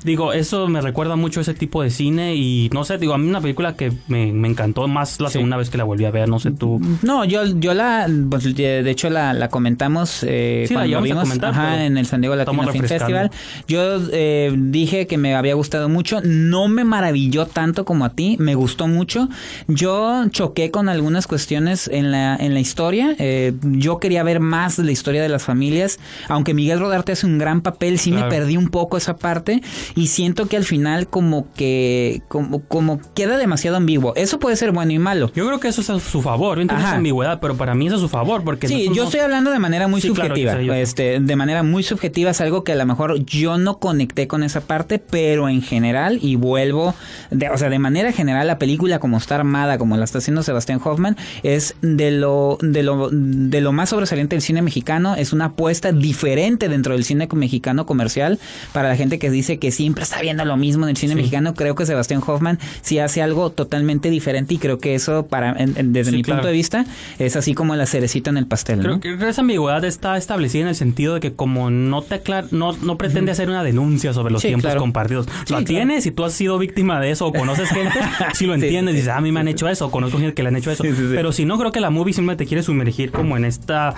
digo, 0.05 0.33
eso 0.33 0.69
me 0.69 0.81
recuerda 0.81 1.17
mucho 1.17 1.40
a 1.40 1.43
ese 1.43 1.55
tipo 1.55 1.83
de 1.83 1.90
cine 1.90 2.37
y 2.37 2.71
no 2.73 2.85
sé, 2.85 2.99
digo, 2.99 3.14
a 3.14 3.19
mí 3.19 3.29
una 3.29 3.40
película 3.40 3.75
que 3.75 3.93
me, 4.09 4.33
me 4.33 4.49
encantó 4.49 4.87
más 4.87 5.21
la 5.21 5.29
Sí. 5.29 5.35
segunda 5.35 5.57
vez 5.57 5.71
que 5.71 5.79
la 5.79 5.85
volví 5.85 6.05
a 6.05 6.11
ver, 6.11 6.29
no 6.29 6.38
sé 6.38 6.51
tú. 6.53 6.81
No, 7.03 7.25
yo, 7.25 7.45
yo 7.47 7.75
la, 7.75 8.09
pues, 8.31 8.55
de 8.55 8.88
hecho 8.90 9.11
la, 9.11 9.33
la 9.35 9.49
comentamos 9.49 10.25
eh, 10.29 10.64
Sí, 10.69 10.75
la 10.75 10.81
cuando 10.81 10.88
llevamos 10.88 11.11
a 11.11 11.12
vimos 11.14 11.25
comentar, 11.25 11.51
ajá, 11.51 11.85
en 11.85 11.97
el 11.99 12.07
San 12.07 12.21
Diego 12.21 12.37
Latino 12.37 12.71
Film. 12.71 12.85
Festival. 12.87 13.31
Yo 13.67 13.99
eh, 14.12 14.53
dije 14.57 15.07
que 15.07 15.19
me 15.19 15.35
había 15.35 15.55
gustado 15.55 15.88
mucho, 15.88 16.21
no 16.23 16.69
me 16.69 16.85
maravilló 16.85 17.47
tanto 17.47 17.85
como 17.85 18.05
a 18.05 18.11
ti, 18.11 18.37
me 18.38 18.55
gustó 18.55 18.87
mucho. 18.88 19.29
Yo 19.69 20.25
choqué 20.31 20.71
con 20.71 20.88
algunas 20.88 21.27
cuestiones 21.27 21.88
en 21.88 22.11
la, 22.12 22.37
en 22.37 22.55
la 22.55 22.61
historia. 22.61 23.14
eh, 23.19 23.53
yo 23.62 23.99
quería 23.99 24.23
ver 24.23 24.40
más 24.40 24.77
de 24.77 24.85
la 24.85 24.93
historia 24.93 25.23
de 25.23 25.29
las 25.29 25.43
familias, 25.43 25.99
aunque 26.29 26.55
Miguel 26.55 26.81
Rodarte 26.81 27.12
hace 27.12 27.27
un 27.27 27.38
gran 27.38 27.61
papel, 27.62 27.99
sí 27.99 28.12
me 28.12 28.25
perdí 28.25 28.57
un 28.57 28.69
poco 28.69 28.97
esa 28.97 29.17
parte 29.17 29.62
y 29.95 30.09
siento 30.09 30.47
que 30.47 30.57
al 30.57 30.65
final 30.65 31.07
como 31.09 31.53
que 31.53 32.23
como, 32.29 32.61
como 32.61 33.01
queda 33.15 33.37
demasiado 33.37 33.77
ambiguo. 33.77 34.15
Eso 34.17 34.39
puede 34.39 34.57
ser 34.57 34.73
bueno 34.73 34.93
y 34.93 34.99
malo. 34.99 35.31
Yo 35.35 35.47
creo 35.47 35.61
que 35.61 35.69
eso 35.69 35.81
es 35.81 35.91
a 35.91 36.01
su 36.01 36.23
favor. 36.23 36.61
Entiendo 36.61 36.85
esa 36.85 36.97
ambigüedad, 36.97 37.41
pero 37.41 37.57
para 37.57 37.75
mí 37.75 37.87
eso 37.87 37.97
es 37.97 38.01
a 38.01 38.05
su 38.05 38.09
favor. 38.09 38.45
Porque 38.45 38.69
sí, 38.69 38.91
yo 38.95 39.05
estoy 39.05 39.21
hablando 39.21 39.51
de 39.51 39.59
manera 39.59 39.89
muy 39.89 40.01
subjetiva. 40.01 40.55
este, 40.77 41.21
de 41.21 41.37
manera 41.37 41.63
muy 41.63 41.83
subjetiva 41.83 42.31
es 42.31 42.41
algo 42.41 42.65
que 42.65 42.73
a 42.73 42.77
lo 42.77 42.87
mejor 42.87 43.25
yo 43.25 43.59
no 43.59 43.79
conecté 43.79 44.27
con 44.27 44.43
esa 44.43 44.61
parte, 44.63 44.99
pero 44.99 45.49
en 45.49 45.63
general, 45.63 46.19
y 46.21 46.37
vuelvo, 46.37 46.95
de, 47.31 47.49
o 47.51 47.59
sea, 47.59 47.69
de 47.69 47.79
manera 47.79 48.13
general, 48.13 48.47
la 48.47 48.59
película 48.59 48.99
como 48.99 49.17
está 49.17 49.37
armada, 49.37 49.79
como 49.79 49.97
la 49.97 50.05
está 50.05 50.19
haciendo 50.19 50.43
Sebastián 50.43 50.81
Hoffman, 50.83 51.17
es 51.43 51.77
de 51.83 52.11
lo, 52.11 52.59
de 52.61 52.83
lo, 52.83 53.11
de 53.11 53.61
lo 53.61 53.73
más 53.73 53.91
sobresaliente 53.91 54.37
del 54.37 54.43
cine 54.43 54.63
mexicano. 54.63 55.15
Es 55.15 55.33
una 55.33 55.47
apuesta 55.47 55.93
diferente 55.93 56.69
dentro 56.69 56.95
del 56.95 57.05
cine 57.05 57.29
mexicano 57.33 57.87
comercial. 57.87 58.39
Para 58.73 58.89
la 58.89 58.97
gente 58.97 59.19
que 59.19 59.31
dice 59.31 59.59
que 59.59 59.71
siempre 59.85 60.03
está 60.03 60.23
viendo 60.23 60.47
lo 60.47 60.57
mismo 60.57 60.85
en 60.85 60.90
el 60.90 60.97
cine 60.97 61.14
mexicano, 61.14 61.53
creo 61.53 61.75
que 61.75 61.85
Sebastián 61.85 62.23
Hoffman 62.27 62.59
sí 62.81 62.99
hace 63.01 63.20
algo 63.20 63.51
totalmente 63.51 64.09
diferente 64.09 64.55
y 64.55 64.59
creo 64.59 64.79
que 64.79 64.94
eso, 64.94 65.27
para 65.27 65.53
desde 65.53 66.11
mi 66.11 66.23
punto 66.23 66.47
de 66.47 66.55
vista, 66.55 66.87
es 67.18 67.37
así 67.37 67.53
como 67.53 67.77
la 67.77 67.85
cerecita 67.85 68.31
en 68.31 68.38
el 68.38 68.47
pastel. 68.47 68.81
Creo 68.81 69.01
que 69.01 69.29
esa 69.29 69.42
ambigüedad 69.42 69.85
está 69.85 70.16
establecida 70.16 70.62
en 70.62 70.68
el 70.68 70.75
sentido 70.75 71.12
de 71.12 71.20
que 71.20 71.35
como 71.35 71.68
no 71.68 72.01
te 72.01 72.23
no, 72.51 72.73
no 72.73 72.97
pretende 72.97 73.31
hacer 73.31 73.51
una 73.51 73.62
denuncia 73.62 74.14
sobre 74.14 74.33
los 74.33 74.40
tiempos 74.40 74.75
compartidos. 74.77 75.27
lo 75.51 75.62
tienes 75.64 76.07
y 76.07 76.11
tú 76.12 76.25
has 76.25 76.33
sido 76.33 76.59
víctima 76.59 76.99
de 76.99 77.11
eso 77.11 77.27
o 77.27 77.33
conoces 77.35 77.68
gente, 77.68 77.99
si 78.33 78.47
lo 78.47 78.55
entiendes, 78.55 78.94
dices, 78.94 79.11
ah, 79.11 79.18
a 79.18 79.20
mí 79.20 79.33
me 79.33 79.40
han 79.40 79.49
hecho 79.49 79.68
eso, 79.68 79.87
o 79.87 79.90
conozco 79.90 80.16
gente 80.16 80.33
que 80.33 80.42
le 80.42 80.49
han 80.49 80.57
hecho 80.57 80.70
eso. 80.70 80.83
Pero 80.83 81.31
si 81.33 81.44
no, 81.44 81.59
creo 81.59 81.73
que 81.73 81.81
la 81.81 81.90
movie 81.90 82.14
simplemente 82.14 82.44
te 82.44 82.49
quiere 82.49 82.62
sumergir 82.62 83.11
como 83.11 83.37
en 83.37 83.44
esta 83.44 83.94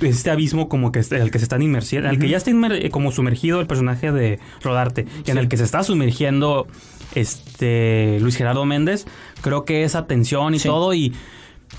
este 0.00 0.30
abismo 0.30 0.68
como 0.68 0.92
que 0.92 1.00
el 1.10 1.30
que 1.30 1.38
se 1.38 1.44
están 1.44 1.62
inmersiendo, 1.62 2.08
el 2.08 2.18
que 2.18 2.28
ya 2.28 2.36
está 2.36 2.50
como 2.90 3.12
sumergido 3.12 3.60
el 3.60 3.66
personaje 3.66 4.12
de 4.12 4.38
Rodarte 4.62 5.06
y 5.26 5.30
en 5.30 5.38
el 5.38 5.48
que 5.48 5.56
se 5.56 5.64
está 5.64 5.82
sumergiendo 5.82 6.66
este 7.14 8.18
Luis 8.20 8.36
Gerardo 8.36 8.64
Méndez, 8.64 9.06
creo 9.40 9.64
que 9.64 9.84
esa 9.84 10.06
tensión 10.06 10.54
y 10.54 10.58
todo 10.58 10.94
y 10.94 11.12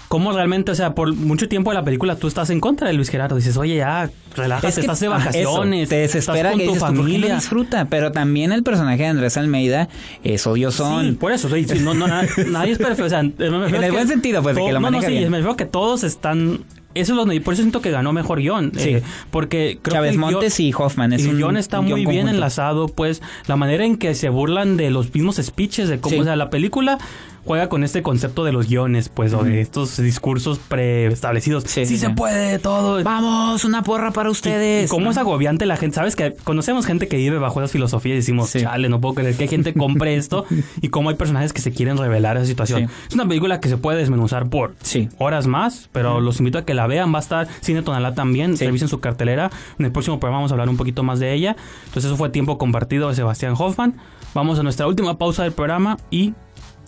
cómo 0.07 0.31
realmente, 0.31 0.71
o 0.71 0.75
sea, 0.75 0.93
por 0.93 1.13
mucho 1.13 1.47
tiempo 1.47 1.71
de 1.71 1.75
la 1.75 1.83
película 1.83 2.15
tú 2.15 2.27
estás 2.27 2.49
en 2.49 2.59
contra 2.59 2.87
de 2.87 2.93
Luis 2.93 3.09
Gerardo. 3.09 3.35
Dices, 3.35 3.57
oye, 3.57 3.77
ya, 3.77 4.09
relájate, 4.35 4.81
estás 4.81 4.99
de 4.99 5.07
vacaciones. 5.07 5.89
te 5.89 5.95
desespera 5.95 6.53
que 6.53 6.65
tu 6.65 6.75
familia. 6.75 7.35
disfruta, 7.35 7.85
pero 7.85 8.11
también 8.11 8.51
el 8.51 8.63
personaje 8.63 9.03
de 9.03 9.09
Andrés 9.09 9.37
Almeida 9.37 9.89
es 10.23 10.45
odiosón. 10.47 11.05
Sí, 11.05 11.11
por 11.13 11.31
eso, 11.31 11.49
no, 11.81 11.93
no, 11.93 12.07
nadie 12.07 12.71
es 12.71 12.77
perfecto. 12.77 13.05
O 13.05 13.09
sea, 13.09 13.19
en 13.19 13.33
el 13.39 13.91
buen 13.91 14.07
sentido, 14.07 14.41
pues, 14.41 14.55
de 14.55 14.65
que 14.65 14.71
lo 14.71 14.79
maneja 14.79 15.07
no, 15.07 15.13
no, 15.13 15.19
sí, 15.21 15.29
me 15.29 15.37
refiero 15.37 15.57
que 15.57 15.65
todos 15.65 16.03
están 16.03 16.65
eso 16.93 17.13
es 17.13 17.17
lo 17.17 17.41
por 17.41 17.53
eso 17.53 17.63
siento 17.63 17.81
que 17.81 17.91
ganó 17.91 18.13
mejor 18.13 18.39
guion. 18.39 18.71
Sí. 18.75 18.89
Eh, 18.89 19.03
porque 19.29 19.79
creo 19.81 19.95
Chávez 19.95 20.11
que 20.13 20.17
Montes 20.17 20.59
y 20.59 20.73
Hoffman. 20.73 21.13
Es 21.13 21.25
el 21.25 21.37
guion 21.37 21.57
está 21.57 21.81
muy 21.81 22.05
bien 22.05 22.27
enlazado, 22.27 22.87
pues 22.87 23.21
la 23.47 23.55
manera 23.55 23.85
en 23.85 23.97
que 23.97 24.15
se 24.15 24.29
burlan 24.29 24.77
de 24.77 24.89
los 24.89 25.13
mismos 25.13 25.37
speeches, 25.37 25.89
de 25.89 25.99
cómo, 25.99 26.19
o 26.19 26.23
sea, 26.23 26.35
la 26.35 26.49
película 26.49 26.97
juega 27.45 27.69
con 27.69 27.83
este 27.83 28.01
concepto 28.01 28.43
de 28.43 28.51
los 28.51 28.67
guiones, 28.67 29.09
pues, 29.09 29.33
o 29.33 29.43
de 29.43 29.61
estos 29.61 29.97
discursos 29.97 30.59
preestablecidos. 30.59 31.63
Sí, 31.65 31.85
sí, 31.85 31.97
se 31.97 32.09
puede 32.11 32.59
todo. 32.59 33.03
Vamos, 33.03 33.65
una 33.65 33.83
porra 33.83 34.11
para 34.11 34.29
ustedes. 34.29 34.85
Y, 34.85 34.87
cómo 34.87 35.11
es 35.11 35.17
agobiante 35.17 35.65
la 35.65 35.77
gente. 35.77 35.95
Sabes 35.95 36.15
que 36.15 36.33
conocemos 36.43 36.85
gente 36.85 37.07
que 37.07 37.17
vive 37.17 37.39
bajo 37.39 37.59
esas 37.59 37.71
filosofías 37.71 38.13
y 38.13 38.17
decimos, 38.17 38.51
chale, 38.51 38.89
no 38.89 39.01
puedo 39.01 39.15
creer 39.15 39.35
que 39.35 39.43
hay 39.43 39.49
gente 39.49 39.73
compre 39.73 40.15
esto 40.17 40.45
y 40.81 40.89
cómo 40.89 41.09
hay 41.09 41.15
personajes 41.15 41.53
que 41.53 41.61
se 41.61 41.71
quieren 41.71 41.97
revelar 41.97 42.37
esa 42.37 42.45
situación. 42.45 42.89
Es 43.07 43.13
una 43.13 43.27
película 43.27 43.59
que 43.59 43.69
se 43.69 43.77
puede 43.77 43.97
desmenuzar 43.97 44.49
por 44.49 44.75
horas 45.17 45.47
más, 45.47 45.89
pero 45.91 46.21
los 46.21 46.39
invito 46.39 46.57
a 46.57 46.65
que 46.65 46.73
la 46.73 46.87
vean. 46.87 47.13
Va 47.13 47.17
a 47.17 47.21
estar 47.21 47.47
Cine 47.61 47.81
Tonalá 47.81 48.13
también. 48.13 48.57
Revisen 48.57 48.87
su 48.87 48.99
cartelera. 48.99 49.49
En 49.79 49.85
el 49.85 49.91
próximo 49.91 50.19
programa 50.19 50.39
vamos 50.39 50.51
a 50.51 50.53
hablar 50.53 50.69
un 50.69 50.77
poquito 50.77 51.03
más 51.03 51.19
de 51.19 51.33
ella. 51.33 51.55
Entonces, 51.85 52.05
eso 52.05 52.17
fue 52.17 52.29
tiempo 52.29 52.57
compartido 52.57 53.09
de 53.09 53.15
Sebastián 53.15 53.55
Hoffman. 53.57 53.95
Vamos 54.33 54.59
a 54.59 54.63
nuestra 54.63 54.87
última 54.87 55.17
pausa 55.17 55.43
del 55.43 55.51
programa 55.51 55.97
y 56.09 56.33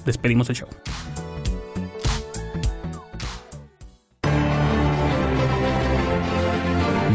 despedimos 0.05 0.49
el 0.49 0.55
show. 0.55 0.69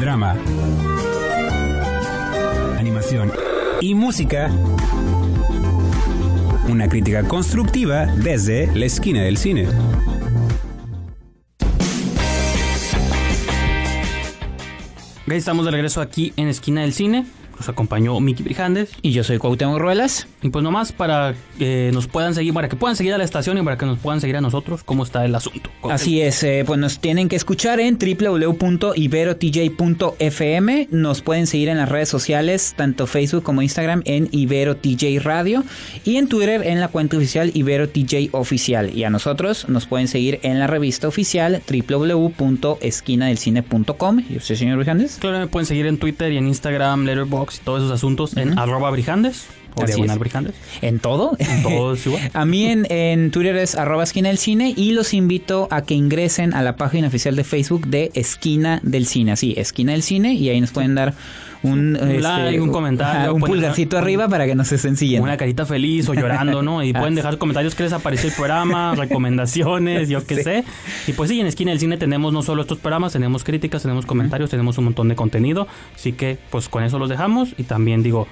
Drama, 0.00 0.36
animación 2.78 3.32
y 3.80 3.94
música. 3.94 4.50
Una 6.68 6.88
crítica 6.88 7.22
constructiva 7.24 8.06
desde 8.06 8.74
la 8.74 8.86
esquina 8.86 9.22
del 9.22 9.38
cine. 9.38 9.66
Estamos 15.36 15.66
de 15.66 15.70
regreso 15.70 16.00
aquí 16.00 16.32
en 16.36 16.48
Esquina 16.48 16.80
del 16.80 16.92
Cine. 16.92 17.24
Nos 17.58 17.68
acompañó 17.68 18.20
Miki 18.20 18.44
Brijandes. 18.44 18.90
Y 19.02 19.10
yo 19.10 19.24
soy 19.24 19.38
Cuauhtémoc 19.38 19.78
Ruelas. 19.78 20.28
Y 20.42 20.50
pues 20.50 20.62
nomás 20.62 20.92
para 20.92 21.34
que 21.58 21.90
nos 21.92 22.06
puedan 22.06 22.32
seguir, 22.34 22.54
para 22.54 22.68
que 22.68 22.76
puedan 22.76 22.94
seguir 22.94 23.12
a 23.14 23.18
la 23.18 23.24
estación 23.24 23.58
y 23.58 23.62
para 23.62 23.76
que 23.76 23.86
nos 23.86 23.98
puedan 23.98 24.20
seguir 24.20 24.36
a 24.36 24.40
nosotros, 24.40 24.84
cómo 24.84 25.02
está 25.02 25.24
el 25.24 25.34
asunto. 25.34 25.68
Así 25.90 26.20
es, 26.20 26.44
eh, 26.44 26.62
pues 26.64 26.78
nos 26.78 27.00
tienen 27.00 27.28
que 27.28 27.34
escuchar 27.34 27.80
en 27.80 27.98
www.iberotj.fm. 27.98 30.88
Nos 30.92 31.22
pueden 31.22 31.48
seguir 31.48 31.68
en 31.68 31.78
las 31.78 31.88
redes 31.88 32.08
sociales, 32.08 32.74
tanto 32.76 33.08
Facebook 33.08 33.42
como 33.42 33.62
Instagram, 33.62 34.02
en 34.04 34.28
IberoTJ 34.30 35.24
Radio. 35.24 35.64
Y 36.04 36.14
en 36.16 36.28
Twitter 36.28 36.62
en 36.64 36.78
la 36.80 36.86
cuenta 36.88 37.16
oficial 37.16 37.50
IberoTJ 37.52 38.28
Oficial. 38.32 38.96
Y 38.96 39.02
a 39.02 39.10
nosotros 39.10 39.68
nos 39.68 39.86
pueden 39.86 40.06
seguir 40.06 40.38
en 40.42 40.60
la 40.60 40.68
revista 40.68 41.08
oficial 41.08 41.60
www.esquinadelcine.com. 41.68 44.22
¿Y 44.30 44.36
usted, 44.36 44.54
señor 44.54 44.76
Brijandes? 44.76 45.16
Claro, 45.18 45.40
me 45.40 45.48
pueden 45.48 45.66
seguir 45.66 45.86
en 45.86 45.98
Twitter 45.98 46.32
y 46.32 46.36
en 46.36 46.46
Instagram, 46.46 47.04
Letterboxd 47.04 47.47
y 47.56 47.64
todos 47.64 47.80
esos 47.80 47.92
asuntos 47.92 48.36
en 48.36 48.58
arroba 48.58 48.90
brijandes. 48.90 49.48
O 49.74 49.84
diagonal 49.84 50.18
brijandes. 50.18 50.54
¿En 50.82 50.98
todo? 50.98 51.36
En 51.38 51.62
todo 51.62 51.94
es 51.94 52.06
igual. 52.06 52.30
a 52.32 52.44
mí 52.44 52.66
en, 52.66 52.86
en, 52.90 53.30
Twitter 53.30 53.56
es 53.56 53.74
arroba 53.74 54.04
esquina 54.04 54.28
del 54.28 54.38
cine 54.38 54.74
y 54.76 54.92
los 54.92 55.14
invito 55.14 55.68
a 55.70 55.82
que 55.82 55.94
ingresen 55.94 56.54
a 56.54 56.62
la 56.62 56.76
página 56.76 57.08
oficial 57.08 57.36
de 57.36 57.44
Facebook 57.44 57.86
de 57.86 58.10
Esquina 58.14 58.80
del 58.82 59.06
Cine. 59.06 59.32
Así, 59.32 59.54
Esquina 59.56 59.92
del 59.92 60.02
Cine 60.02 60.34
y 60.34 60.48
ahí 60.48 60.60
nos 60.60 60.70
pueden 60.70 60.94
dar 60.94 61.14
un, 61.62 61.92
like, 61.94 62.48
este, 62.48 62.60
un 62.60 62.70
comentario, 62.70 63.34
un 63.34 63.40
pulgarcito 63.40 63.98
arriba 63.98 64.28
para 64.28 64.46
que 64.46 64.54
no 64.54 64.64
se 64.64 64.76
estén 64.76 64.96
siguiendo. 64.96 65.24
Una 65.24 65.36
carita 65.36 65.66
feliz 65.66 66.08
o 66.08 66.14
llorando, 66.14 66.62
¿no? 66.62 66.82
Y 66.82 66.92
pueden 66.94 67.14
dejar 67.14 67.38
comentarios 67.38 67.74
que 67.74 67.82
les 67.84 67.92
apareció 67.92 68.28
el 68.28 68.34
programa, 68.34 68.94
recomendaciones, 68.96 70.08
yo 70.08 70.24
qué 70.24 70.42
sé. 70.42 70.64
Y 71.06 71.12
pues 71.12 71.30
sí, 71.30 71.40
en 71.40 71.46
Esquina 71.46 71.70
del 71.72 71.80
Cine 71.80 71.96
tenemos 71.96 72.32
no 72.32 72.42
solo 72.42 72.62
estos 72.62 72.78
programas, 72.78 73.12
tenemos 73.12 73.44
críticas, 73.44 73.82
tenemos 73.82 74.06
comentarios, 74.06 74.50
tenemos 74.50 74.78
un 74.78 74.84
montón 74.84 75.08
de 75.08 75.16
contenido. 75.16 75.66
Así 75.94 76.12
que 76.12 76.38
pues 76.50 76.68
con 76.68 76.84
eso 76.84 76.98
los 76.98 77.08
dejamos 77.08 77.54
y 77.58 77.64
también 77.64 78.02
digo, 78.02 78.28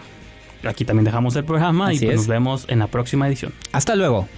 aquí 0.64 0.84
también 0.84 1.04
dejamos 1.04 1.36
el 1.36 1.44
programa 1.44 1.92
y 1.92 1.98
pues 1.98 2.16
nos 2.16 2.26
vemos 2.26 2.64
en 2.68 2.78
la 2.78 2.86
próxima 2.86 3.26
edición. 3.28 3.52
Hasta 3.72 3.94
luego. 3.94 4.28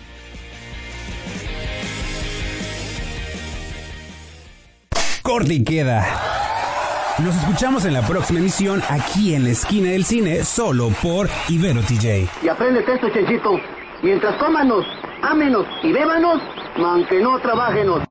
Corte 5.23 5.63
queda. 5.63 6.07
Nos 7.19 7.37
escuchamos 7.37 7.85
en 7.85 7.95
la 7.95 8.07
próxima 8.07 8.39
emisión 8.39 8.81
aquí 8.89 9.35
en 9.35 9.45
la 9.45 9.51
esquina 9.51 9.91
del 9.91 10.05
cine, 10.05 10.45
solo 10.45 10.91
por 11.03 11.29
Ibero 11.49 11.81
TJ. 11.83 12.29
Y 12.45 12.49
aprende 12.49 12.81
esto, 12.81 13.11
Chenchito. 13.11 13.61
Mientras 14.03 14.37
cómanos, 14.37 14.87
ámenos 15.23 15.67
y 15.83 15.93
bébanos, 15.93 16.41
aunque 16.77 17.21
no 17.21 17.41
trabajenos. 17.41 18.05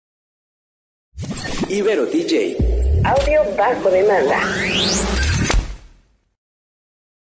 Ibero 1.69 2.05
TJ. 2.07 2.57
Audio 3.05 3.41
bajo 3.57 3.89
demanda. 3.89 4.39